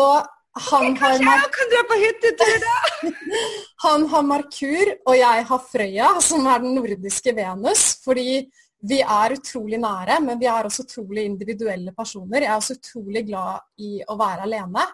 han 0.69 0.95
har 0.99 1.17
jeg 1.17 1.49
kan 1.55 1.71
dra 1.73 1.81
på 1.89 1.97
hyttetur, 2.01 2.55
da? 2.63 3.11
han 3.85 4.07
har 4.11 4.23
Markur, 4.25 4.93
og 5.07 5.17
jeg 5.17 5.45
har 5.49 5.67
Frøya, 5.71 6.09
som 6.23 6.47
er 6.47 6.63
den 6.63 6.75
nordiske 6.77 7.33
Venus. 7.37 7.85
Fordi 8.05 8.41
vi 8.87 8.99
er 9.01 9.37
utrolig 9.37 9.79
nære, 9.81 10.19
men 10.25 10.39
vi 10.39 10.49
er 10.49 10.67
også 10.67 10.85
utrolig 10.85 11.25
individuelle 11.25 11.93
personer. 11.97 12.43
Jeg 12.43 12.51
er 12.51 12.59
også 12.59 12.77
utrolig 12.77 13.25
glad 13.29 13.63
i 13.81 13.97
å 14.05 14.17
være 14.19 14.45
alene. 14.45 14.85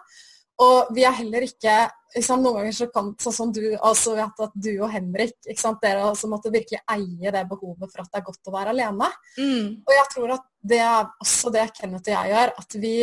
Og 0.62 0.94
vi 0.94 1.02
er 1.02 1.16
heller 1.18 1.42
ikke 1.42 1.72
liksom, 2.14 2.44
Noen 2.44 2.60
ganger 2.60 2.74
så 2.76 2.86
kan 2.94 3.08
sånn 3.18 3.34
som 3.34 3.52
du 3.54 3.62
altså 3.74 4.14
vet 4.14 4.42
at 4.44 4.52
du 4.54 4.70
og 4.76 4.86
Henrik 4.92 5.34
sant, 5.58 5.80
dere 5.82 6.04
altså 6.06 6.30
måtte 6.30 6.52
virkelig 6.54 6.78
eie 6.94 7.32
det 7.34 7.42
behovet 7.50 7.90
for 7.90 8.04
at 8.04 8.12
det 8.12 8.20
er 8.20 8.26
godt 8.28 8.50
å 8.50 8.54
være 8.54 8.74
alene. 8.74 9.10
Mm. 9.34 9.66
Og 9.82 9.92
jeg 9.96 10.06
tror 10.14 10.36
at 10.36 10.46
det 10.74 10.80
er 10.86 11.10
også 11.26 11.52
det 11.54 11.66
Kenneth 11.74 12.06
og 12.06 12.14
jeg 12.14 12.34
gjør. 12.34 12.54
At 12.62 12.78
vi 12.84 12.94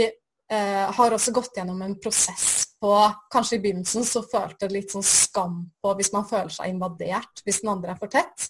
eh, 0.51 0.91
har 0.97 1.15
også 1.15 1.33
gått 1.35 1.57
gjennom 1.57 1.81
en 1.81 1.97
prosess 2.01 2.67
på 2.81 2.93
Kanskje 3.31 3.59
i 3.59 3.61
begynnelsen 3.61 4.05
så 4.05 4.23
følte 4.25 4.65
det 4.65 4.73
litt 4.73 4.93
sånn 4.93 5.05
skam 5.05 5.59
på 5.81 5.93
hvis 5.99 6.11
man 6.15 6.25
føler 6.25 6.49
seg 6.53 6.71
invadert 6.71 7.43
hvis 7.45 7.61
den 7.61 7.75
andre 7.75 7.93
er 7.93 7.99
for 7.99 8.11
tett, 8.11 8.47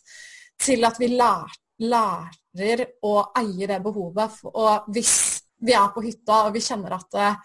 til 0.61 0.87
at 0.87 0.99
vi 1.01 1.09
lær, 1.11 1.51
lærer 1.83 2.85
å 3.03 3.15
eie 3.41 3.67
det 3.67 3.79
behovet. 3.83 4.37
Og 4.53 4.87
hvis 4.93 5.15
vi 5.61 5.75
er 5.75 5.91
på 5.93 6.03
hytta 6.05 6.45
og 6.47 6.55
vi 6.55 6.63
kjenner 6.63 6.95
at 6.95 7.19
eh, 7.19 7.41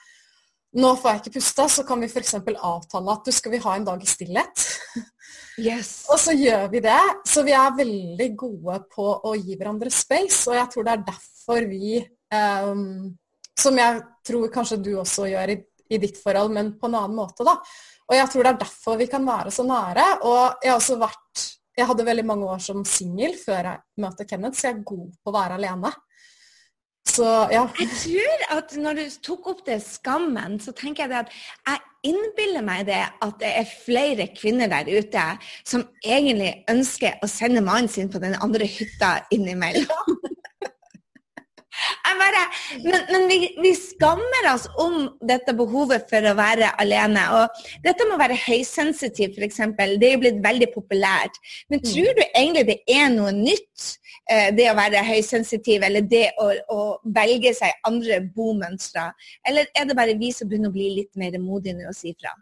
nå 0.76 0.92
får 1.00 1.10
jeg 1.10 1.22
ikke 1.22 1.34
puste, 1.38 1.66
så 1.72 1.84
kan 1.88 2.02
vi 2.02 2.08
f.eks. 2.10 2.36
avtale 2.36 3.14
at 3.14 3.26
du 3.26 3.32
skal 3.32 3.54
vi 3.54 3.62
ha 3.64 3.76
en 3.76 3.86
dag 3.90 4.02
i 4.02 4.14
stillhet. 4.14 4.66
Yes. 5.56 6.04
og 6.12 6.18
så 6.20 6.34
gjør 6.36 6.66
vi 6.68 6.82
det. 6.84 7.00
Så 7.24 7.40
vi 7.46 7.54
er 7.56 7.76
veldig 7.78 8.26
gode 8.36 8.74
på 8.92 9.06
å 9.24 9.30
gi 9.38 9.54
hverandre 9.56 9.88
space, 9.88 10.42
og 10.50 10.58
jeg 10.58 10.68
tror 10.72 10.84
det 10.84 10.92
er 10.92 11.06
derfor 11.06 11.68
vi 11.70 11.94
um, 12.28 12.82
som 13.56 13.80
jeg 13.80 14.02
tror 14.26 14.52
kanskje 14.52 14.80
du 14.84 14.92
også 15.00 15.28
gjør 15.30 15.54
i, 15.54 15.58
i, 15.90 16.00
ditt 16.02 16.18
forhold, 16.20 16.54
men 16.54 16.74
på 16.80 16.90
en 16.90 16.98
annen 17.00 17.18
måte, 17.18 17.46
da. 17.46 17.56
Og 18.06 18.14
jeg 18.14 18.30
tror 18.30 18.46
det 18.46 18.52
er 18.52 18.62
derfor 18.62 18.98
vi 19.00 19.08
kan 19.10 19.26
være 19.26 19.52
så 19.54 19.66
nære. 19.66 20.06
Og 20.28 20.62
jeg 20.62 20.72
har 20.72 20.80
også 20.80 20.98
vært 21.02 21.52
Jeg 21.76 21.84
hadde 21.90 22.04
veldig 22.06 22.22
mange 22.24 22.46
år 22.48 22.60
som 22.64 22.78
singel 22.88 23.34
før 23.36 23.66
jeg 23.68 24.00
møtte 24.00 24.24
Kenneth, 24.24 24.56
så 24.56 24.70
jeg 24.70 24.78
er 24.78 24.84
god 24.88 25.10
på 25.20 25.28
å 25.28 25.34
være 25.34 25.58
alene. 25.58 25.90
Så, 27.16 27.26
ja. 27.52 27.66
Jeg 27.78 27.90
tror 28.00 28.44
at 28.56 28.72
når 28.80 28.98
du 28.98 29.18
tok 29.24 29.50
opp 29.52 29.60
det 29.66 29.76
skammen, 29.84 30.56
så 30.60 30.72
tenker 30.76 31.04
jeg 31.04 31.12
det 31.12 31.20
at 31.20 31.34
jeg 31.68 32.12
innbiller 32.12 32.64
meg 32.66 32.86
det 32.88 33.02
at 33.04 33.36
det 33.40 33.52
er 33.60 33.74
flere 33.84 34.28
kvinner 34.36 34.70
der 34.72 34.88
ute 34.88 35.26
som 35.66 35.86
egentlig 36.04 36.52
ønsker 36.70 37.20
å 37.22 37.30
sende 37.30 37.64
mannen 37.64 37.90
sin 37.92 38.10
på 38.12 38.22
den 38.22 38.36
andre 38.42 38.68
hytta 38.68 39.18
innimellom. 39.34 40.18
Bare 42.26 42.42
men, 42.82 43.02
men 43.10 43.26
vi, 43.28 43.38
vi, 43.62 43.74
skammer 43.74 44.54
oss 44.54 44.66
om 44.82 44.96
dette 45.28 45.54
behovet 45.56 46.08
for 46.10 46.24
å 46.26 46.34
være 46.38 46.72
alene. 46.82 47.24
Og 47.36 47.60
dette 47.84 48.06
må 48.08 48.18
være 48.20 48.38
høysensitiv, 48.46 49.36
f.eks. 49.36 49.60
Det 49.76 50.08
er 50.08 50.16
jo 50.16 50.22
blitt 50.24 50.40
veldig 50.44 50.70
populært. 50.74 51.38
Men 51.70 51.82
mm. 51.82 51.86
tror 51.90 52.16
du 52.16 52.24
egentlig 52.26 52.64
det 52.70 52.78
er 52.96 53.10
noe 53.14 53.34
nytt, 53.36 53.86
eh, 54.30 54.48
det 54.56 54.70
å 54.70 54.78
være 54.78 55.04
høysensitiv, 55.06 55.86
eller 55.86 56.08
det 56.08 56.26
å, 56.42 56.50
å 56.72 56.80
velge 57.16 57.54
seg 57.56 57.86
andre 57.88 58.22
bomønstre? 58.24 59.10
Eller 59.46 59.70
er 59.76 59.88
det 59.88 59.98
bare 59.98 60.18
vi 60.18 60.32
som 60.34 60.50
begynner 60.50 60.72
å 60.72 60.76
bli 60.76 60.90
litt 61.00 61.14
mer 61.20 61.38
modige 61.42 61.78
nå 61.78 61.90
og 61.92 61.98
si 61.98 62.14
fra? 62.16 62.34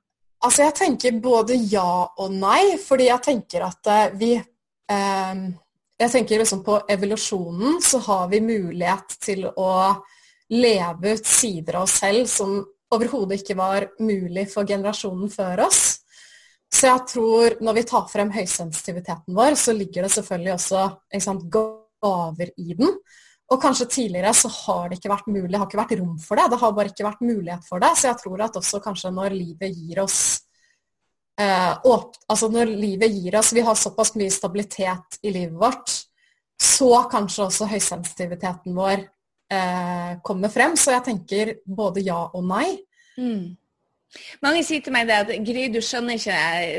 Altså, 0.44 0.66
jeg 0.66 0.76
tenker 0.76 1.20
både 1.24 1.56
ja 1.70 2.04
og 2.20 2.32
nei, 2.32 2.76
fordi 2.80 3.08
jeg 3.08 3.26
tenker 3.30 3.64
at 3.64 3.92
eh, 3.92 4.16
vi 4.20 4.32
eh, 4.36 5.44
jeg 5.98 6.10
tenker 6.10 6.42
liksom 6.42 6.64
På 6.66 6.80
evolusjonen 6.90 7.80
så 7.82 8.00
har 8.08 8.28
vi 8.32 8.42
mulighet 8.42 9.16
til 9.22 9.46
å 9.46 9.72
leve 10.54 11.14
ut 11.16 11.26
sider 11.26 11.78
av 11.78 11.86
oss 11.86 11.98
selv 12.02 12.28
som 12.28 12.58
overhodet 12.94 13.40
ikke 13.40 13.56
var 13.58 13.86
mulig 14.04 14.44
for 14.52 14.68
generasjonen 14.68 15.30
før 15.32 15.64
oss. 15.66 16.04
Så 16.74 16.90
jeg 16.90 17.06
tror 17.10 17.56
når 17.64 17.78
vi 17.78 17.84
tar 17.88 18.06
frem 18.10 18.30
høysensitiviteten 18.34 19.34
vår, 19.34 19.56
så 19.58 19.74
ligger 19.74 20.04
det 20.04 20.12
selvfølgelig 20.14 20.52
også 20.54 20.84
sant, 21.24 21.46
gaver 21.50 22.52
i 22.60 22.76
den. 22.76 22.92
Og 23.52 23.60
kanskje 23.62 23.88
tidligere 23.90 24.32
så 24.36 24.50
har 24.52 24.88
det 24.88 24.98
ikke 24.98 25.12
vært 25.12 25.30
mulig, 25.30 25.50
det 25.52 25.60
har 25.60 25.68
ikke 25.68 25.80
vært 25.80 25.96
rom 26.00 26.14
for 26.20 26.40
det. 26.40 26.46
Det 26.50 26.60
har 26.60 26.76
bare 26.76 26.92
ikke 26.92 27.08
vært 27.08 27.24
mulighet 27.24 27.68
for 27.68 27.82
det. 27.82 27.92
Så 27.96 28.08
jeg 28.10 28.20
tror 28.22 28.44
at 28.46 28.60
også 28.60 28.82
kanskje 28.84 29.12
når 29.14 29.36
livet 29.36 29.74
gir 29.74 30.02
oss 30.04 30.18
eh, 31.40 31.72
åp, 31.84 32.14
altså 32.28 32.48
når 32.52 32.72
livet 32.72 33.12
gir 33.12 33.38
oss 33.38 33.52
Vi 33.56 33.64
har 33.64 33.74
såpass 33.78 34.14
mye 34.18 34.32
stabilitet 34.32 35.18
i 35.22 35.32
livet 35.34 35.58
vårt, 35.60 35.90
så 36.60 37.04
kanskje 37.10 37.48
også 37.48 37.68
høysensitiviteten 37.70 38.76
vår 38.76 39.02
eh, 39.52 40.14
kommer 40.22 40.52
frem. 40.52 40.76
Så 40.78 40.94
jeg 40.94 41.06
tenker 41.10 41.54
både 41.66 42.04
ja 42.06 42.20
og 42.30 42.44
nei. 42.46 42.68
Mm. 43.18 43.54
Mange 44.44 44.62
sier 44.66 44.82
til 44.84 44.94
meg 44.94 45.08
det 45.08 45.16
at 45.22 45.30
Gry, 45.46 45.66
du 45.72 45.80
skjønner 45.84 46.18
ikke, 46.18 46.38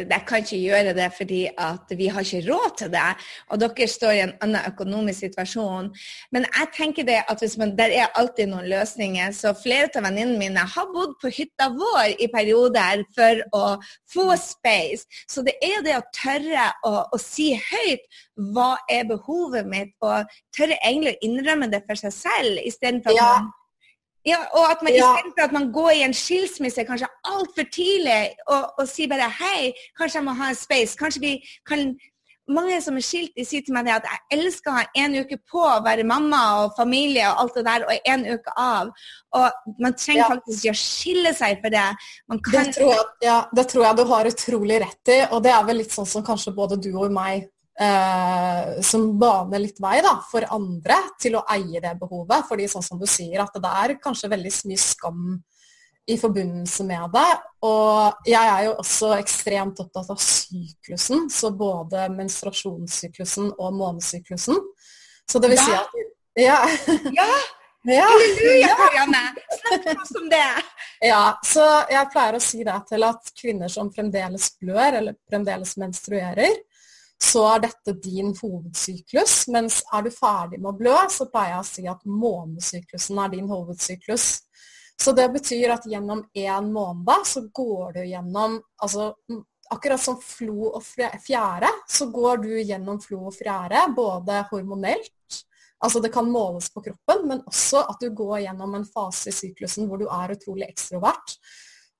jeg 0.10 0.21
kan 0.28 0.43
ikke 0.43 0.60
gjøre 0.62 0.93
det 0.98 1.08
fordi 1.17 1.41
at 1.50 1.93
vi 1.98 2.10
har 2.12 2.26
ikke 2.26 2.43
råd 2.50 2.76
til 2.82 2.91
det, 2.93 3.08
og 3.50 3.62
dere 3.62 3.88
står 3.89 4.15
i 4.15 4.21
en 4.26 4.34
annen 4.45 4.69
økonomisk 4.71 5.26
situasjon. 5.26 5.89
Men 6.36 6.48
jeg 6.48 6.71
tenker 6.78 7.08
det 7.08 7.19
at 7.32 7.43
man, 7.62 7.74
der 7.78 7.95
er 8.02 8.13
alltid 8.19 8.52
noen 8.52 8.69
løsninger. 8.69 9.34
Så 9.36 9.54
flere 9.58 9.89
av 9.95 10.06
venninnene 10.08 10.39
mine 10.39 10.65
har 10.76 10.91
bodd 10.93 11.17
på 11.21 11.32
hytta 11.34 11.69
vår 11.76 12.15
i 12.24 12.30
perioder 12.32 13.06
for 13.15 13.43
å 13.58 13.65
få 14.12 14.30
space. 14.39 15.06
Så 15.32 15.43
det 15.45 15.58
er 15.63 15.84
det 15.86 15.98
å 16.00 16.06
tørre 16.15 16.69
å, 16.88 16.93
å 17.12 17.21
si 17.21 17.52
høyt 17.56 18.06
hva 18.56 18.76
er 18.91 19.08
behovet 19.10 19.67
mitt, 19.69 19.93
og 20.04 20.32
tørre 20.56 20.78
egentlig 20.82 21.15
å 21.15 21.21
innrømme 21.30 21.69
det 21.71 21.84
for 21.88 22.00
seg 22.00 22.15
selv, 22.15 22.60
istedenfor 22.63 23.15
at 23.15 23.21
ja. 23.21 23.30
man 23.38 23.54
ja, 24.26 24.40
og 24.58 24.66
at 24.72 24.82
man 24.82 24.96
ja. 24.96 25.06
istedenfor 25.06 25.48
at 25.48 25.54
man 25.54 25.72
går 25.72 25.92
i 26.00 26.02
en 26.08 26.18
skilsmisse 26.18 26.84
kanskje 26.88 27.12
altfor 27.30 27.70
tidlig 27.72 28.34
og, 28.48 28.64
og 28.80 28.90
sier 28.90 29.12
bare 29.12 29.30
hei, 29.42 29.72
kanskje 30.00 30.22
jeg 30.22 30.28
må 30.28 30.34
ha 30.40 30.50
en 30.50 30.60
space. 30.60 30.98
Kanskje 30.98 31.22
vi 31.22 31.34
kan 31.70 31.92
mange 32.52 32.78
som 32.82 32.98
er 32.98 33.06
skilt, 33.06 33.34
de 33.38 33.46
sier 33.46 33.64
til 33.66 33.74
meg 33.74 33.90
at 33.90 34.06
jeg 34.06 34.38
elsker 34.38 34.72
å 34.72 34.76
ha 34.78 34.84
en 35.02 35.18
uke 35.18 35.38
på 35.50 35.62
å 35.62 35.80
være 35.86 36.06
mamma 36.08 36.42
og 36.62 36.76
familie 36.78 37.26
og 37.32 37.42
alt 37.42 37.58
det 37.58 37.66
der, 37.68 37.86
og 37.88 38.12
en 38.14 38.26
uke 38.28 38.54
av. 38.62 38.92
Og 39.40 39.74
man 39.82 39.98
trenger 39.98 40.24
ja. 40.24 40.30
faktisk 40.36 40.62
ikke 40.62 40.76
å 40.76 40.82
skille 40.82 41.34
seg 41.38 41.64
for 41.64 41.74
det. 41.74 41.88
Kan... 42.30 42.44
det, 42.54 42.66
tror 42.78 42.94
jeg, 42.94 43.10
ja, 43.26 43.40
det 43.58 43.68
tror 43.72 43.88
jeg 43.88 44.00
du 44.00 44.06
har 44.14 44.32
utrolig 44.32 44.80
rett 44.86 45.14
i, 45.16 45.20
og 45.32 45.44
det 45.46 45.54
er 45.56 45.68
vel 45.70 45.82
litt 45.82 45.96
sånn 45.96 46.10
som 46.10 46.26
kanskje 46.26 46.54
både 46.58 46.80
du 46.82 46.92
og 46.94 47.14
meg 47.14 47.50
eh, 47.80 48.82
som 48.82 49.08
baner 49.20 49.64
litt 49.64 49.82
vei 49.84 49.98
da, 50.06 50.16
for 50.30 50.46
andre 50.56 50.98
til 51.22 51.38
å 51.40 51.46
eie 51.56 51.82
det 51.84 51.96
behovet. 52.00 52.48
fordi 52.48 52.68
sånn 52.72 52.86
som 52.86 53.02
du 53.02 53.08
sier, 53.10 53.42
at 53.44 53.54
det 53.54 53.74
er 53.84 53.98
kanskje 54.02 54.32
veldig 54.32 54.54
mye 54.70 54.82
skam 54.82 55.28
i 56.06 56.18
forbindelse 56.22 56.86
med 56.86 57.10
det. 57.14 57.30
Og 57.66 58.28
jeg 58.30 58.52
er 58.52 58.64
jo 58.68 58.76
også 58.84 59.16
ekstremt 59.18 59.80
opptatt 59.82 60.12
av 60.14 60.22
syklusen, 60.22 61.28
så 61.34 61.52
både 61.52 62.08
menstruasjonssyklusen 62.14 63.52
og 63.58 63.74
månesyklusen. 63.80 64.60
Så 65.26 65.42
det 65.42 65.56
vil 65.56 65.64
si 65.64 65.74
at 65.74 66.02
Ja! 66.36 66.60
ja. 67.10 67.30
Ja. 67.86 68.08
Halleluja, 68.10 68.76
Karianne! 68.80 69.20
Snakk 69.60 69.84
til 69.84 70.00
oss 70.02 70.16
om 70.18 70.30
det! 70.30 70.54
Ja, 71.06 71.36
så 71.46 71.66
jeg 71.92 72.10
pleier 72.10 72.38
å 72.38 72.42
si 72.42 72.64
det 72.66 72.78
til 72.90 73.06
at 73.06 73.30
kvinner 73.38 73.70
som 73.70 73.92
fremdeles 73.94 74.48
blør, 74.58 74.98
eller 75.04 75.18
fremdeles 75.30 75.76
menstruerer, 75.78 76.56
så 77.26 77.44
er 77.56 77.64
dette 77.66 77.96
din 78.04 78.34
hovedsyklus. 78.38 79.46
Mens 79.54 79.82
er 79.94 80.06
du 80.06 80.12
ferdig 80.14 80.60
med 80.60 80.72
å 80.74 80.78
blø, 80.78 80.96
så 81.12 81.28
pleier 81.32 81.56
jeg 81.56 81.64
å 81.64 81.70
si 81.70 81.88
at 81.90 82.06
månesyklusen 82.06 83.22
er 83.24 83.34
din 83.34 83.50
hovedsyklus. 83.50 84.28
Så 85.02 85.12
det 85.16 85.26
betyr 85.34 85.74
at 85.74 85.88
gjennom 85.90 86.24
én 86.38 86.70
måned 86.72 87.28
så 87.28 87.44
går 87.54 88.00
du 88.00 88.06
gjennom 88.06 88.62
altså 88.78 89.14
Akkurat 89.74 89.98
som 89.98 90.20
flo 90.22 90.68
og 90.78 90.84
fjære, 90.86 91.72
så 91.90 92.06
går 92.14 92.44
du 92.44 92.52
gjennom 92.60 93.00
flo 93.02 93.24
og 93.32 93.34
fjære 93.34 93.80
både 93.98 94.44
hormonelt 94.52 95.40
Altså 95.84 96.00
det 96.02 96.12
kan 96.14 96.30
måles 96.32 96.70
på 96.74 96.82
kroppen, 96.86 97.26
men 97.30 97.44
også 97.46 97.84
at 97.92 98.02
du 98.02 98.10
går 98.16 98.46
gjennom 98.46 98.78
en 98.78 98.88
fase 98.88 99.30
i 99.30 99.36
syklusen 99.36 99.90
hvor 99.90 100.02
du 100.02 100.08
er 100.08 100.34
utrolig 100.34 100.70
ekstrovert. 100.70 101.36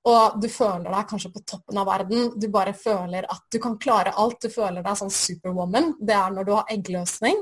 Og 0.06 0.38
du 0.38 0.46
føler 0.54 0.92
deg 0.92 1.08
kanskje 1.10 1.32
på 1.34 1.42
toppen 1.50 1.80
av 1.82 1.88
verden. 1.90 2.30
Du 2.38 2.46
bare 2.54 2.76
føler 2.78 3.26
at 3.26 3.46
du 3.52 3.58
kan 3.62 3.80
klare 3.82 4.14
alt. 4.14 4.38
Du 4.44 4.54
føler 4.54 4.86
deg 4.86 5.00
sånn 5.00 5.14
superwoman. 5.14 5.96
Det 5.98 6.14
er 6.14 6.34
når 6.36 6.46
du 6.46 6.54
har 6.54 6.74
eggløsning. 6.76 7.42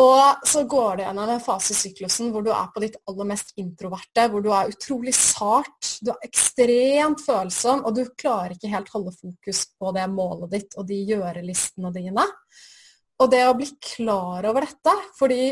Og 0.00 0.46
så 0.46 0.62
går 0.70 0.96
du 0.96 1.02
gjennom 1.02 1.30
en 1.32 1.42
fase 1.42 1.74
i 1.74 1.76
syklusen 1.76 2.30
hvor 2.32 2.44
du 2.44 2.50
er 2.54 2.68
på 2.72 2.80
ditt 2.84 2.96
aller 3.10 3.26
mest 3.32 3.50
introverte, 3.60 4.26
hvor 4.32 4.44
du 4.44 4.48
er 4.54 4.70
utrolig 4.70 5.12
sart, 5.16 5.88
du 6.00 6.12
er 6.12 6.28
ekstremt 6.28 7.24
følsom, 7.24 7.82
og 7.84 7.96
du 7.98 8.04
klarer 8.20 8.54
ikke 8.54 8.70
helt 8.72 8.92
holde 8.94 9.12
fokus 9.16 9.64
på 9.76 9.92
det 9.96 10.06
målet 10.12 10.54
ditt 10.54 10.78
og 10.78 10.86
de 10.88 11.00
gjørelistene 11.10 11.92
dine. 11.96 12.24
Og 13.20 13.32
det 13.32 13.42
å 13.48 13.56
bli 13.58 13.68
klar 13.82 14.46
over 14.48 14.64
dette, 14.64 14.94
fordi 15.18 15.42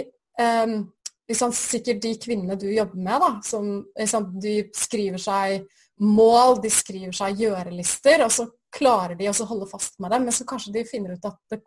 um, 0.40 0.78
liksom, 1.28 1.52
sikkert 1.54 2.02
de 2.02 2.14
kvinnene 2.20 2.58
du 2.58 2.68
jobber 2.72 3.00
med, 3.00 3.20
da, 3.24 3.30
som 3.44 3.70
liksom, 3.98 4.30
de 4.42 4.56
skriver 4.76 5.22
seg 5.22 5.66
mål, 6.04 6.60
de 6.62 6.70
skriver 6.72 7.14
seg 7.16 7.40
gjørelister, 7.42 8.22
og 8.24 8.32
så 8.32 8.48
klarer 8.74 9.16
de 9.18 9.30
å 9.30 9.48
holde 9.48 9.68
fast 9.70 9.98
med 10.02 10.12
dem, 10.14 10.28
men 10.28 10.34
så 10.34 10.46
kanskje 10.48 10.74
de 10.76 10.86
finner 10.88 11.16
ut 11.16 11.26
at 11.26 11.40
det, 11.50 11.62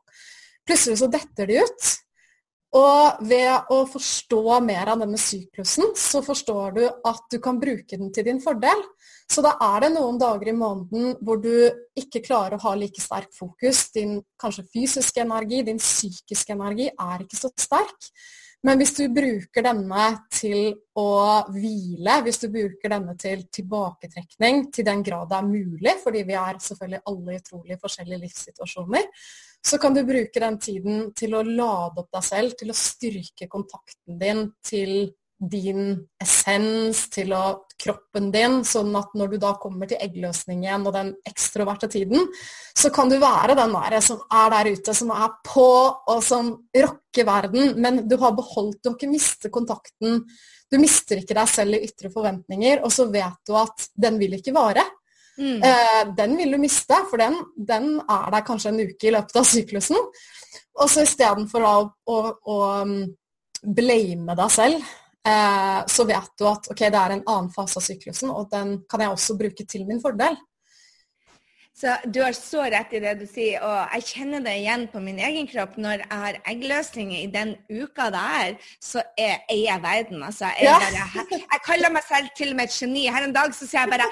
plutselig 0.67 1.01
så 1.01 1.09
detter 1.11 1.49
de 1.49 1.59
ut. 1.65 1.91
Og 2.71 3.23
ved 3.27 3.71
å 3.73 3.81
forstå 3.89 4.59
mer 4.63 4.93
av 4.93 5.01
denne 5.01 5.19
syklusen, 5.19 5.89
så 5.99 6.21
forstår 6.23 6.77
du 6.77 6.83
at 6.87 7.25
du 7.33 7.35
kan 7.43 7.59
bruke 7.59 7.97
den 7.99 8.13
til 8.15 8.29
din 8.29 8.39
fordel. 8.39 8.85
Så 9.31 9.43
da 9.43 9.57
er 9.63 9.83
det 9.83 9.89
noen 9.97 10.19
dager 10.19 10.51
i 10.51 10.55
måneden 10.55 11.17
hvor 11.19 11.41
du 11.43 11.51
ikke 11.99 12.23
klarer 12.23 12.55
å 12.55 12.63
ha 12.63 12.73
like 12.79 13.03
sterk 13.03 13.31
fokus. 13.35 13.89
Din 13.91 14.21
kanskje 14.39 14.63
fysiske 14.71 15.23
energi, 15.23 15.65
din 15.67 15.81
psykiske 15.83 16.55
energi 16.55 16.87
er 16.91 17.25
ikke 17.25 17.41
så 17.41 17.51
sterk. 17.59 18.07
Men 18.61 18.77
hvis 18.77 18.93
du 18.93 19.07
bruker 19.09 19.65
denne 19.65 20.07
til 20.29 20.75
å 20.97 21.05
hvile, 21.49 22.19
hvis 22.25 22.41
du 22.43 22.49
bruker 22.53 22.93
denne 22.93 23.15
til 23.17 23.47
tilbaketrekning 23.49 24.67
til 24.73 24.85
den 24.85 25.01
grad 25.05 25.31
det 25.31 25.39
er 25.39 25.47
mulig, 25.47 25.95
fordi 26.03 26.21
vi 26.27 26.35
er 26.37 26.59
selvfølgelig 26.61 27.01
alle 27.09 27.33
i 27.33 27.39
utrolig 27.41 27.79
forskjellige 27.81 28.21
livssituasjoner, 28.21 29.07
så 29.65 29.77
kan 29.81 29.97
du 29.97 30.03
bruke 30.05 30.41
den 30.41 30.59
tiden 30.61 31.09
til 31.17 31.33
å 31.37 31.41
lade 31.45 32.01
opp 32.03 32.13
deg 32.13 32.25
selv, 32.25 32.53
til 32.57 32.73
å 32.73 32.77
styrke 32.77 33.49
kontakten 33.49 34.21
din 34.21 34.47
til 34.65 34.93
din 35.41 35.95
essens, 36.21 37.07
til 37.09 37.33
å, 37.33 37.43
kroppen 37.81 38.29
din, 38.33 38.59
sånn 38.67 38.93
at 38.99 39.15
når 39.17 39.33
du 39.33 39.37
da 39.41 39.55
kommer 39.61 39.89
til 39.89 40.01
eggløsningen 40.03 40.85
og 40.85 40.93
den 40.93 41.11
ekstroverte 41.27 41.89
tiden, 41.89 42.27
så 42.77 42.91
kan 42.93 43.09
du 43.09 43.17
være 43.21 43.55
den 43.57 43.73
der 43.73 43.97
som 44.05 44.21
er 44.29 44.53
der 44.53 44.71
ute, 44.75 44.95
som 44.97 45.09
er 45.15 45.33
på 45.47 45.67
og 45.89 46.21
som 46.25 46.53
rocker 46.75 47.27
verden, 47.27 47.73
men 47.81 48.03
du 48.09 48.17
har 48.21 48.37
beholdt, 48.37 48.83
du 48.83 48.91
har 48.91 48.97
ikke 48.99 49.11
mistet 49.11 49.53
kontakten. 49.53 50.21
Du 50.71 50.77
mister 50.79 51.19
ikke 51.19 51.35
deg 51.35 51.49
selv 51.51 51.75
i 51.75 51.83
ytre 51.89 52.13
forventninger, 52.13 52.85
og 52.85 52.93
så 52.93 53.09
vet 53.11 53.41
du 53.47 53.57
at 53.59 53.89
den 53.97 54.21
vil 54.21 54.37
ikke 54.37 54.53
vare. 54.55 54.85
Mm. 55.41 55.57
Eh, 55.65 56.03
den 56.15 56.37
vil 56.37 56.53
du 56.53 56.61
miste, 56.61 57.01
for 57.09 57.19
den, 57.19 57.35
den, 57.57 57.95
er 58.05 58.29
der 58.31 58.45
kanskje 58.45 58.71
en 58.71 58.83
uke 58.85 59.09
i 59.09 59.15
løpet 59.15 59.41
av 59.41 59.47
syklusen. 59.47 59.97
Og 60.79 60.87
så 60.87 61.03
istedenfor 61.03 61.65
å, 61.65 61.75
å, 62.07 62.17
å 62.31 62.57
um, 62.85 62.99
blame 63.61 64.37
deg 64.37 64.53
selv 64.53 64.91
eh, 65.27 65.81
så 65.87 66.05
vet 66.09 66.31
du 66.39 66.47
at 66.49 66.71
ok, 66.73 66.85
det 66.87 67.01
er 67.01 67.17
en 67.17 67.25
annen 67.25 67.51
fase 67.53 67.79
av 67.81 67.85
syklusen, 67.85 68.31
og 68.33 68.49
den 68.53 68.79
kan 68.89 69.03
jeg 69.03 69.13
også 69.13 69.37
bruke 69.39 69.67
til 69.67 69.85
min 69.89 70.01
fordel. 70.03 70.39
Så 71.81 71.95
Du 72.13 72.19
har 72.21 72.35
så 72.37 72.65
rett 72.69 72.91
i 72.93 72.99
det 73.01 73.13
du 73.21 73.23
sier, 73.25 73.61
og 73.65 73.93
jeg 73.95 74.03
kjenner 74.11 74.43
det 74.45 74.53
igjen 74.59 74.83
på 74.91 74.99
min 75.01 75.17
egen 75.23 75.47
kropp. 75.49 75.77
Når 75.81 76.03
jeg 76.03 76.19
har 76.23 76.37
eggløsninger 76.51 77.23
i 77.23 77.29
den 77.31 77.55
uka 77.71 78.09
det 78.13 78.21
er, 78.41 78.57
så 78.83 79.01
er 79.17 79.39
jeg 79.49 79.81
verden. 79.81 80.21
Altså, 80.27 80.51
jeg, 80.59 80.67
ja. 80.67 80.75
bare, 81.15 81.39
jeg, 81.39 81.61
kaller 81.65 81.93
meg 81.95 82.05
selv 82.05 82.29
til 82.37 82.51
og 82.53 82.59
med 82.59 82.69
et 82.69 82.75
geni. 82.75 83.07
Her 83.09 83.25
en 83.25 83.33
dag 83.33 83.55
så 83.57 83.65
sier 83.65 83.87
jeg 83.87 83.93
bare 83.95 84.09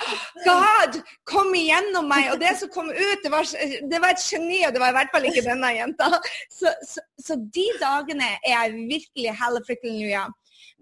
God, 0.47 0.97
kom 1.29 1.53
igjennom 1.59 2.09
meg! 2.09 2.31
Og 2.33 2.41
det 2.41 2.55
som 2.61 2.71
kom 2.73 2.89
ut, 2.89 3.21
det 3.25 3.33
var, 3.33 3.45
det 3.91 4.01
var 4.01 4.15
et 4.15 4.25
geni, 4.25 4.63
og 4.65 4.73
det 4.73 4.83
var 4.85 4.95
i 4.95 4.97
hvert 4.97 5.13
fall 5.13 5.29
ikke 5.29 5.45
denne 5.51 5.73
jenta. 5.75 6.09
Så, 6.49 6.73
så, 6.87 7.05
så 7.21 7.37
de 7.37 7.67
dagene 7.83 8.33
er 8.39 8.55
jeg 8.55 8.85
virkelig 8.95 9.35
halleluja. 9.43 10.25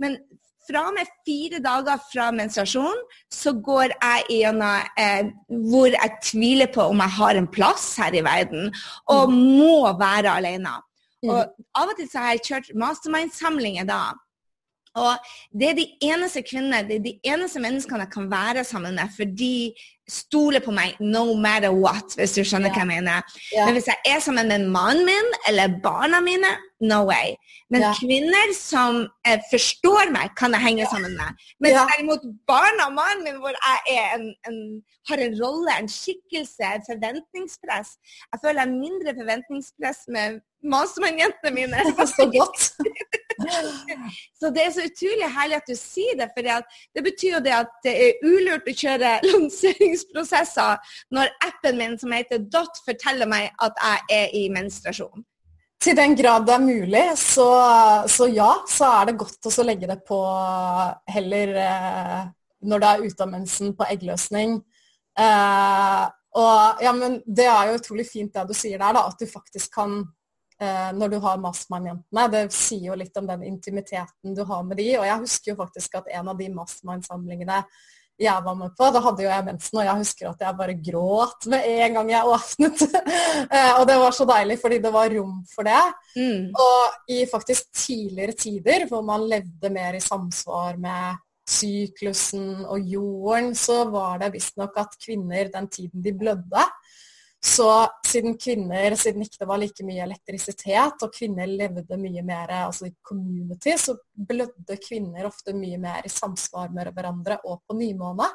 Men 0.01 0.17
fra 0.67 0.83
og 0.89 0.97
med 0.97 1.09
fire 1.27 1.61
dager 1.63 2.01
fra 2.09 2.27
menstruasjon 2.35 2.99
så 3.33 3.53
går 3.63 3.93
jeg 3.93 4.25
gjennom 4.41 4.89
eh, 4.99 5.29
hvor 5.71 5.87
jeg 5.93 6.19
tviler 6.25 6.71
på 6.73 6.89
om 6.91 7.03
jeg 7.05 7.15
har 7.19 7.39
en 7.39 7.47
plass 7.47 7.93
her 8.01 8.17
i 8.17 8.23
verden, 8.25 8.73
og 9.07 9.31
mm. 9.31 9.37
må 9.61 9.79
være 9.99 10.35
alene. 10.41 10.75
Mm. 11.23 11.31
Og 11.33 11.79
Av 11.79 11.91
og 11.91 11.97
til 11.97 12.09
så 12.11 12.23
har 12.23 12.35
jeg 12.35 12.45
kjørt 12.49 12.73
mastermind-samlinger 12.77 13.87
da. 13.87 14.01
Og 14.95 15.13
Det 15.59 15.69
er 15.69 15.77
de 15.77 15.87
eneste 16.01 16.41
kvinnene, 16.41 16.87
det 16.87 16.95
er 16.95 17.05
de 17.05 17.19
eneste 17.25 17.59
menneskene 17.59 18.05
jeg 18.05 18.13
kan 18.13 18.31
være 18.31 18.63
sammen 18.63 18.95
med, 18.95 19.13
for 19.15 19.23
de 19.37 19.73
stoler 20.07 20.63
på 20.63 20.71
meg 20.71 20.95
no 21.03 21.35
matter 21.35 21.73
what, 21.73 22.15
hvis 22.15 22.37
du 22.37 22.41
skjønner 22.47 22.71
yeah. 22.71 22.77
hva 22.77 22.83
jeg 22.85 22.89
mener. 22.89 23.35
Yeah. 23.51 23.67
Men 23.67 23.75
hvis 23.75 23.89
jeg 23.91 23.99
er 24.07 24.23
sammen 24.23 24.47
med 24.47 24.69
mannen 24.71 25.03
min 25.07 25.33
eller 25.49 25.75
barna 25.83 26.21
mine, 26.23 26.53
no 26.79 27.01
way. 27.09 27.35
Men 27.73 27.83
yeah. 27.83 27.99
kvinner 27.99 28.53
som 28.55 29.01
eh, 29.27 29.41
forstår 29.51 30.13
meg, 30.15 30.31
kan 30.39 30.55
jeg 30.55 30.63
henge 30.63 30.87
sammen 30.91 31.17
med. 31.19 31.43
Men 31.59 31.75
derimot 31.75 32.23
barna 32.47 32.87
og 32.87 32.95
mannen 32.95 33.25
min, 33.27 33.41
hvor 33.43 33.55
jeg 33.57 33.99
en, 34.15 34.29
en, 34.47 34.59
har 35.11 35.23
en 35.27 35.37
rolle, 35.43 35.75
en 35.75 35.91
skikkelse, 35.91 36.71
et 36.71 36.87
forventningspress 36.87 37.95
Jeg 38.31 38.43
føler 38.43 38.63
jeg 38.63 38.79
mindre 38.79 39.15
forventningspress 39.19 40.07
med 40.15 40.39
mastermann-jentene 40.63 41.55
mine. 41.59 41.83
så 42.15 42.31
godt. 42.31 42.71
så 44.39 44.49
det 44.53 44.63
er 44.63 44.73
så 44.73 44.85
utrolig 44.87 45.29
herlig 45.37 45.59
at 45.59 45.69
du 45.69 45.75
sier 45.77 46.17
det, 46.19 46.29
for 46.35 46.47
det 46.97 47.03
betyr 47.05 47.37
jo 47.37 47.41
det 47.45 47.55
at 47.57 47.71
det 47.85 47.95
er 48.05 48.27
ulurt 48.27 48.67
å 48.67 48.75
kjøre 48.81 49.13
lanseringsprosesser 49.31 50.93
når 51.15 51.33
appen 51.45 51.79
min 51.79 51.97
som 52.01 52.13
heter 52.15 52.45
Dot 52.51 52.81
forteller 52.85 53.29
meg 53.29 53.49
at 53.63 53.77
jeg 53.83 54.21
er 54.21 54.37
i 54.37 54.47
menstruasjon. 54.53 55.25
Til 55.77 55.93
den 55.97 56.15
grad 56.17 56.47
det 56.47 56.55
er 56.55 56.63
mulig, 56.65 57.05
så, 57.21 57.49
så 58.09 58.25
ja, 58.33 58.49
så 58.67 58.89
er 58.97 59.11
det 59.11 59.19
godt 59.21 59.49
å 59.51 59.65
legge 59.67 59.89
det 59.89 59.99
på 60.07 60.17
heller 61.13 61.53
eh, 61.61 62.21
når 62.65 62.81
det 62.81 62.89
er 62.89 63.03
ute 63.05 63.25
av 63.27 63.29
mensen 63.29 63.75
på 63.77 63.85
eggløsning. 63.85 64.57
Eh, 65.21 66.05
og 66.37 66.81
ja, 66.83 66.93
men 66.97 67.19
det 67.25 67.45
er 67.49 67.69
jo 67.69 67.77
utrolig 67.77 68.07
fint 68.09 68.33
det 68.33 68.47
du 68.49 68.55
sier 68.57 68.81
der, 68.81 68.97
da, 68.97 69.05
at 69.05 69.21
du 69.21 69.29
faktisk 69.29 69.73
kan 69.77 70.01
når 70.57 71.11
du 71.11 71.17
har 71.21 71.37
Mastermind-jentene. 71.37 72.23
Det 72.33 72.39
sier 72.55 72.87
jo 72.87 72.95
litt 72.97 73.17
om 73.19 73.27
den 73.29 73.43
intimiteten 73.45 74.33
du 74.33 74.41
har 74.49 74.63
med 74.65 74.79
de, 74.81 74.87
og 74.97 75.05
jeg 75.05 75.21
husker 75.21 75.51
jo 75.51 75.59
faktisk 75.59 75.99
at 75.99 76.09
en 76.17 76.31
av 76.33 76.39
de 76.39 76.47
Mastermind-samlingene 76.55 77.59
jeg 78.17 78.41
var 78.43 78.55
med 78.57 78.73
på, 78.73 78.87
da 78.89 79.01
hadde 79.05 79.21
jo 79.23 79.29
jeg 79.29 79.45
mensen, 79.45 79.77
og 79.77 79.85
jeg 79.85 80.01
husker 80.01 80.29
at 80.31 80.41
jeg 80.41 80.57
bare 80.57 80.75
gråt 80.87 81.47
med 81.51 81.67
en 81.69 81.99
gang 81.99 82.09
jeg 82.15 82.31
åpnet. 82.33 82.83
eh, 83.53 83.73
og 83.77 83.83
det 83.89 83.97
var 84.01 84.15
så 84.17 84.25
deilig, 84.29 84.57
fordi 84.63 84.79
det 84.81 84.91
var 84.95 85.13
rom 85.13 85.35
for 85.51 85.69
det. 85.69 85.83
Mm. 86.17 86.49
Og 86.65 87.13
i 87.13 87.19
faktisk 87.29 87.69
tidligere 87.77 88.37
tider, 88.41 88.87
hvor 88.89 89.05
man 89.05 89.27
levde 89.29 89.71
mer 89.73 89.99
i 89.99 90.01
samsvar 90.01 90.81
med 90.81 91.21
syklusen 91.47 92.65
og 92.65 92.89
jorden, 92.89 93.53
så 93.55 93.83
var 93.93 94.17
det 94.23 94.33
visstnok 94.33 94.81
at 94.81 94.97
kvinner 94.99 95.53
den 95.53 95.69
tiden 95.71 96.03
de 96.03 96.15
blødde, 96.17 96.65
så 97.45 97.87
siden 98.05 98.33
kvinner, 98.41 98.95
siden 98.97 99.21
ikke 99.21 99.43
det 99.43 99.47
var 99.47 99.59
like 99.61 99.83
mye 99.85 100.01
elektrisitet, 100.07 101.03
og 101.05 101.13
kvinner 101.13 101.49
levde 101.49 101.99
mye 102.01 102.23
mer 102.25 102.53
altså 102.63 102.87
i 102.89 102.95
community, 103.05 103.75
så 103.77 103.93
blødde 104.17 104.79
kvinner 104.81 105.27
ofte 105.29 105.53
mye 105.53 105.77
mer 105.81 106.07
i 106.07 106.11
samsvar 106.11 106.73
med 106.73 106.89
hverandre 106.95 107.37
og 107.45 107.61
på 107.67 107.77
nymåne. 107.77 108.29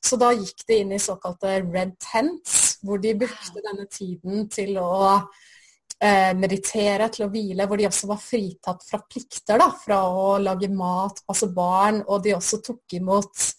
Så 0.00 0.16
da 0.20 0.32
gikk 0.32 0.64
de 0.68 0.80
inn 0.82 0.96
i 0.96 1.02
såkalte 1.02 1.58
red 1.66 1.98
tents, 2.00 2.78
hvor 2.82 3.02
de 3.02 3.12
brukte 3.18 3.60
denne 3.60 3.84
tiden 3.92 4.48
til 4.52 4.80
å 4.80 4.96
eh, 6.00 6.32
meditere, 6.38 7.10
til 7.12 7.26
å 7.26 7.30
hvile, 7.32 7.68
hvor 7.68 7.80
de 7.80 7.90
også 7.90 8.08
var 8.08 8.24
fritatt 8.24 8.88
fra 8.88 9.02
plikter, 9.04 9.60
da, 9.60 9.68
fra 9.84 10.00
å 10.08 10.36
lage 10.40 10.72
mat, 10.72 11.20
passe 11.28 11.52
barn, 11.52 12.00
og 12.08 12.24
de 12.24 12.36
også 12.38 12.62
tok 12.64 12.96
imot 13.02 13.50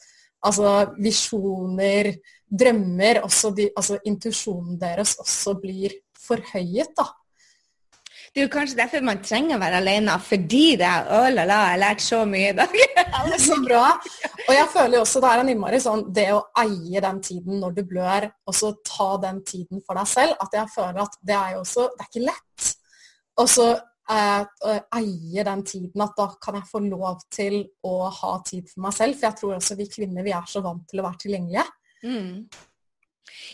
altså 0.47 0.73
visjoner, 1.01 2.11
drømmer, 2.47 3.21
de, 3.55 3.69
altså 3.75 3.99
intuisjonen 4.07 4.79
deres 4.79 5.17
også 5.19 5.57
blir 5.61 5.95
forhøyet, 6.27 6.93
da. 6.97 7.07
Det 8.37 8.43
er 8.43 8.45
jo 8.45 8.51
kanskje 8.53 8.77
derfor 8.77 9.05
man 9.07 9.21
trenger 9.23 9.55
å 9.55 9.61
være 9.61 9.79
alene, 9.81 10.15
fordi 10.21 10.75
det 10.77 10.85
er 10.85 11.07
Å 11.15 11.21
la 11.33 11.45
la, 11.47 11.55
jeg 11.63 11.71
har 11.71 11.79
lært 11.81 12.03
så 12.05 12.19
mye 12.29 12.51
i 12.51 12.57
dag. 12.57 12.75
så 13.47 13.57
bra. 13.63 13.83
Og 14.43 14.51
jeg 14.53 14.67
føler 14.73 14.97
jo 14.97 15.03
også 15.05 15.21
det 15.23 15.31
er 15.31 15.41
en 15.41 15.51
innmari 15.53 15.79
sånn 15.81 16.03
det 16.13 16.27
å 16.35 16.43
eie 16.61 17.01
den 17.01 17.21
tiden 17.23 17.61
når 17.63 17.77
du 17.79 17.83
blør, 17.89 18.27
og 18.45 18.57
så 18.59 18.73
ta 18.85 19.09
den 19.23 19.41
tiden 19.47 19.81
for 19.81 19.97
deg 19.97 20.11
selv, 20.11 20.35
at 20.43 20.57
jeg 20.59 20.73
føler 20.75 21.01
at 21.05 21.17
det 21.25 21.37
er 21.37 21.55
jo 21.55 21.63
også 21.63 21.87
Det 21.95 22.05
er 22.05 22.11
ikke 22.11 22.25
lett. 22.27 22.69
Og 23.41 23.49
så 23.55 23.67
eh, 23.73 24.77
eie 24.99 25.47
den 25.49 25.65
tiden 25.71 26.05
at 26.05 26.15
da 26.19 26.29
kan 26.43 26.59
jeg 26.59 26.69
få 26.69 26.83
lov 26.85 27.25
til 27.33 27.59
å 27.89 27.95
ha 28.19 28.37
tid 28.45 28.69
for 28.69 28.85
meg 28.85 28.97
selv. 28.99 29.17
For 29.17 29.31
jeg 29.31 29.39
tror 29.41 29.57
også 29.57 29.79
vi 29.81 29.89
kvinner 29.97 30.25
vi 30.27 30.35
er 30.35 30.45
så 30.49 30.61
vant 30.65 30.85
til 30.89 31.01
å 31.01 31.07
være 31.07 31.23
tilgjengelige. 31.25 31.65
Mm. 32.03 32.47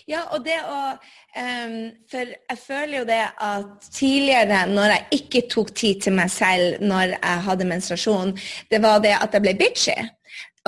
Ja, 0.07 0.25
og 0.35 0.43
det 0.45 0.57
å 0.67 0.79
um, 0.93 1.77
For 2.11 2.33
jeg 2.33 2.59
føler 2.59 2.97
jo 2.97 3.05
det 3.07 3.21
at 3.45 3.87
tidligere, 3.95 4.65
når 4.71 4.95
jeg 4.95 5.19
ikke 5.19 5.43
tok 5.51 5.71
tid 5.75 6.01
til 6.05 6.17
meg 6.17 6.31
selv 6.33 6.83
når 6.83 7.15
jeg 7.15 7.45
hadde 7.47 7.69
menstruasjon, 7.69 8.35
det 8.71 8.81
var 8.83 8.99
det 9.03 9.15
at 9.17 9.33
jeg 9.33 9.45
ble 9.45 9.55
bitchy. 9.59 9.95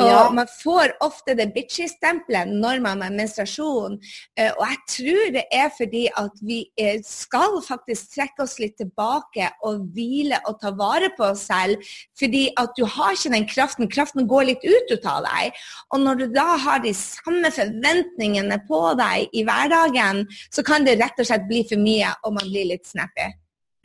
Og 0.01 0.09
ja. 0.09 0.23
man 0.35 0.49
får 0.51 0.91
ofte 1.05 1.37
det 1.39 1.53
bitchy-stempelet 1.55 2.49
når 2.51 2.81
man 2.83 3.03
har 3.05 3.13
menstruasjon. 3.15 3.95
Eh, 4.35 4.51
og 4.51 4.63
jeg 4.67 4.79
tror 4.91 5.29
det 5.37 5.43
er 5.55 5.69
fordi 5.71 6.01
at 6.19 6.41
vi 6.43 6.57
eh, 6.81 6.97
skal 7.07 7.61
faktisk 7.63 8.17
trekke 8.17 8.43
oss 8.43 8.57
litt 8.59 8.75
tilbake 8.81 9.47
og 9.63 9.85
hvile 9.95 10.41
og 10.49 10.59
ta 10.59 10.73
vare 10.75 11.13
på 11.15 11.29
oss 11.29 11.45
selv. 11.47 11.79
Fordi 12.19 12.49
at 12.59 12.75
du 12.75 12.83
har 12.83 13.15
ikke 13.15 13.31
den 13.37 13.47
kraften. 13.47 13.91
Kraften 13.91 14.27
går 14.27 14.49
litt 14.51 14.67
ut 14.67 15.07
av 15.07 15.23
deg. 15.29 15.63
Og 15.95 16.03
når 16.03 16.19
du 16.19 16.25
da 16.35 16.47
har 16.65 16.83
de 16.83 16.91
samme 16.97 17.51
forventningene 17.55 18.59
på 18.67 18.81
deg 18.99 19.31
i 19.31 19.45
hverdagen, 19.47 20.25
så 20.51 20.65
kan 20.65 20.83
det 20.83 20.99
rett 20.99 21.23
og 21.23 21.29
slett 21.29 21.47
bli 21.47 21.63
for 21.69 21.79
mye, 21.79 22.11
og 22.27 22.35
man 22.35 22.51
blir 22.51 22.67
litt 22.73 22.87
snappy. 22.89 23.31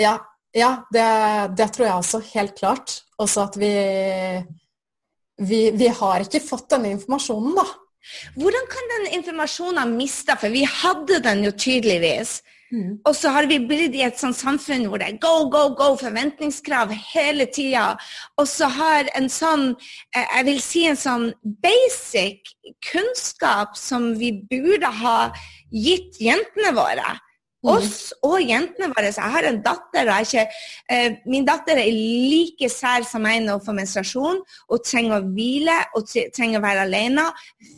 Ja, 0.02 0.18
ja 0.56 0.72
det, 0.90 1.06
det 1.54 1.70
tror 1.76 1.86
jeg 1.86 2.02
også 2.02 2.22
helt 2.32 2.58
klart. 2.58 3.02
Også 3.20 3.46
at 3.46 3.60
vi 3.60 3.70
vi, 5.40 5.70
vi, 5.76 5.88
har 5.88 6.24
ikke 6.24 6.42
fått 6.44 6.68
denne 6.74 6.92
informasjonen, 6.96 7.56
da. 7.58 7.66
Hvordan 8.36 8.66
kan 8.70 8.94
den 8.94 9.10
informasjonen 9.18 9.92
miste? 9.96 10.36
For 10.40 10.52
vi 10.52 10.64
hadde 10.68 11.20
den 11.24 11.44
jo 11.46 11.52
tydeligvis. 11.52 12.40
Mm. 12.70 13.00
Og 13.02 13.16
så 13.18 13.32
har 13.34 13.48
vi 13.50 13.58
blitt 13.66 13.96
i 13.98 14.04
et 14.06 14.18
sånt 14.18 14.38
samfunn 14.38 14.84
hvor 14.86 15.02
det 15.02 15.08
er 15.08 15.16
go, 15.22 15.48
go, 15.50 15.64
go, 15.74 15.88
forventningskrav 15.98 16.92
hele 17.12 17.48
tida. 17.50 17.96
Og 18.38 18.46
så 18.48 18.68
har 18.70 19.10
en 19.18 19.26
sånn, 19.32 19.72
eh, 20.14 20.26
jeg 20.36 20.46
vil 20.50 20.60
si 20.62 20.84
en 20.86 21.00
sånn 21.00 21.26
basic 21.64 22.54
kunnskap 22.92 23.74
som 23.78 24.12
vi 24.20 24.32
burde 24.52 24.92
ha 25.02 25.18
gitt 25.74 26.20
jentene 26.22 26.72
våre. 26.78 27.16
Mm. 27.60 27.74
Oss 27.74 28.14
og 28.24 28.38
jentene 28.40 28.88
våre. 28.88 29.10
Jeg 29.12 29.32
har 29.34 29.44
en 29.44 29.58
datter, 29.60 30.08
ikke, 30.24 30.46
eh, 30.88 31.18
min 31.28 31.44
datter 31.44 31.76
er 31.76 31.90
like 31.92 32.70
sær 32.72 33.04
som 33.04 33.20
meg 33.20 33.42
nå 33.44 33.58
for 33.64 33.76
menstruasjon. 33.76 34.40
og 34.70 34.84
trenger 34.84 35.20
å 35.20 35.26
hvile 35.34 35.76
og 35.94 36.06
trenger 36.08 36.58
å 36.58 36.62
være 36.62 36.86
alene. 36.86 37.26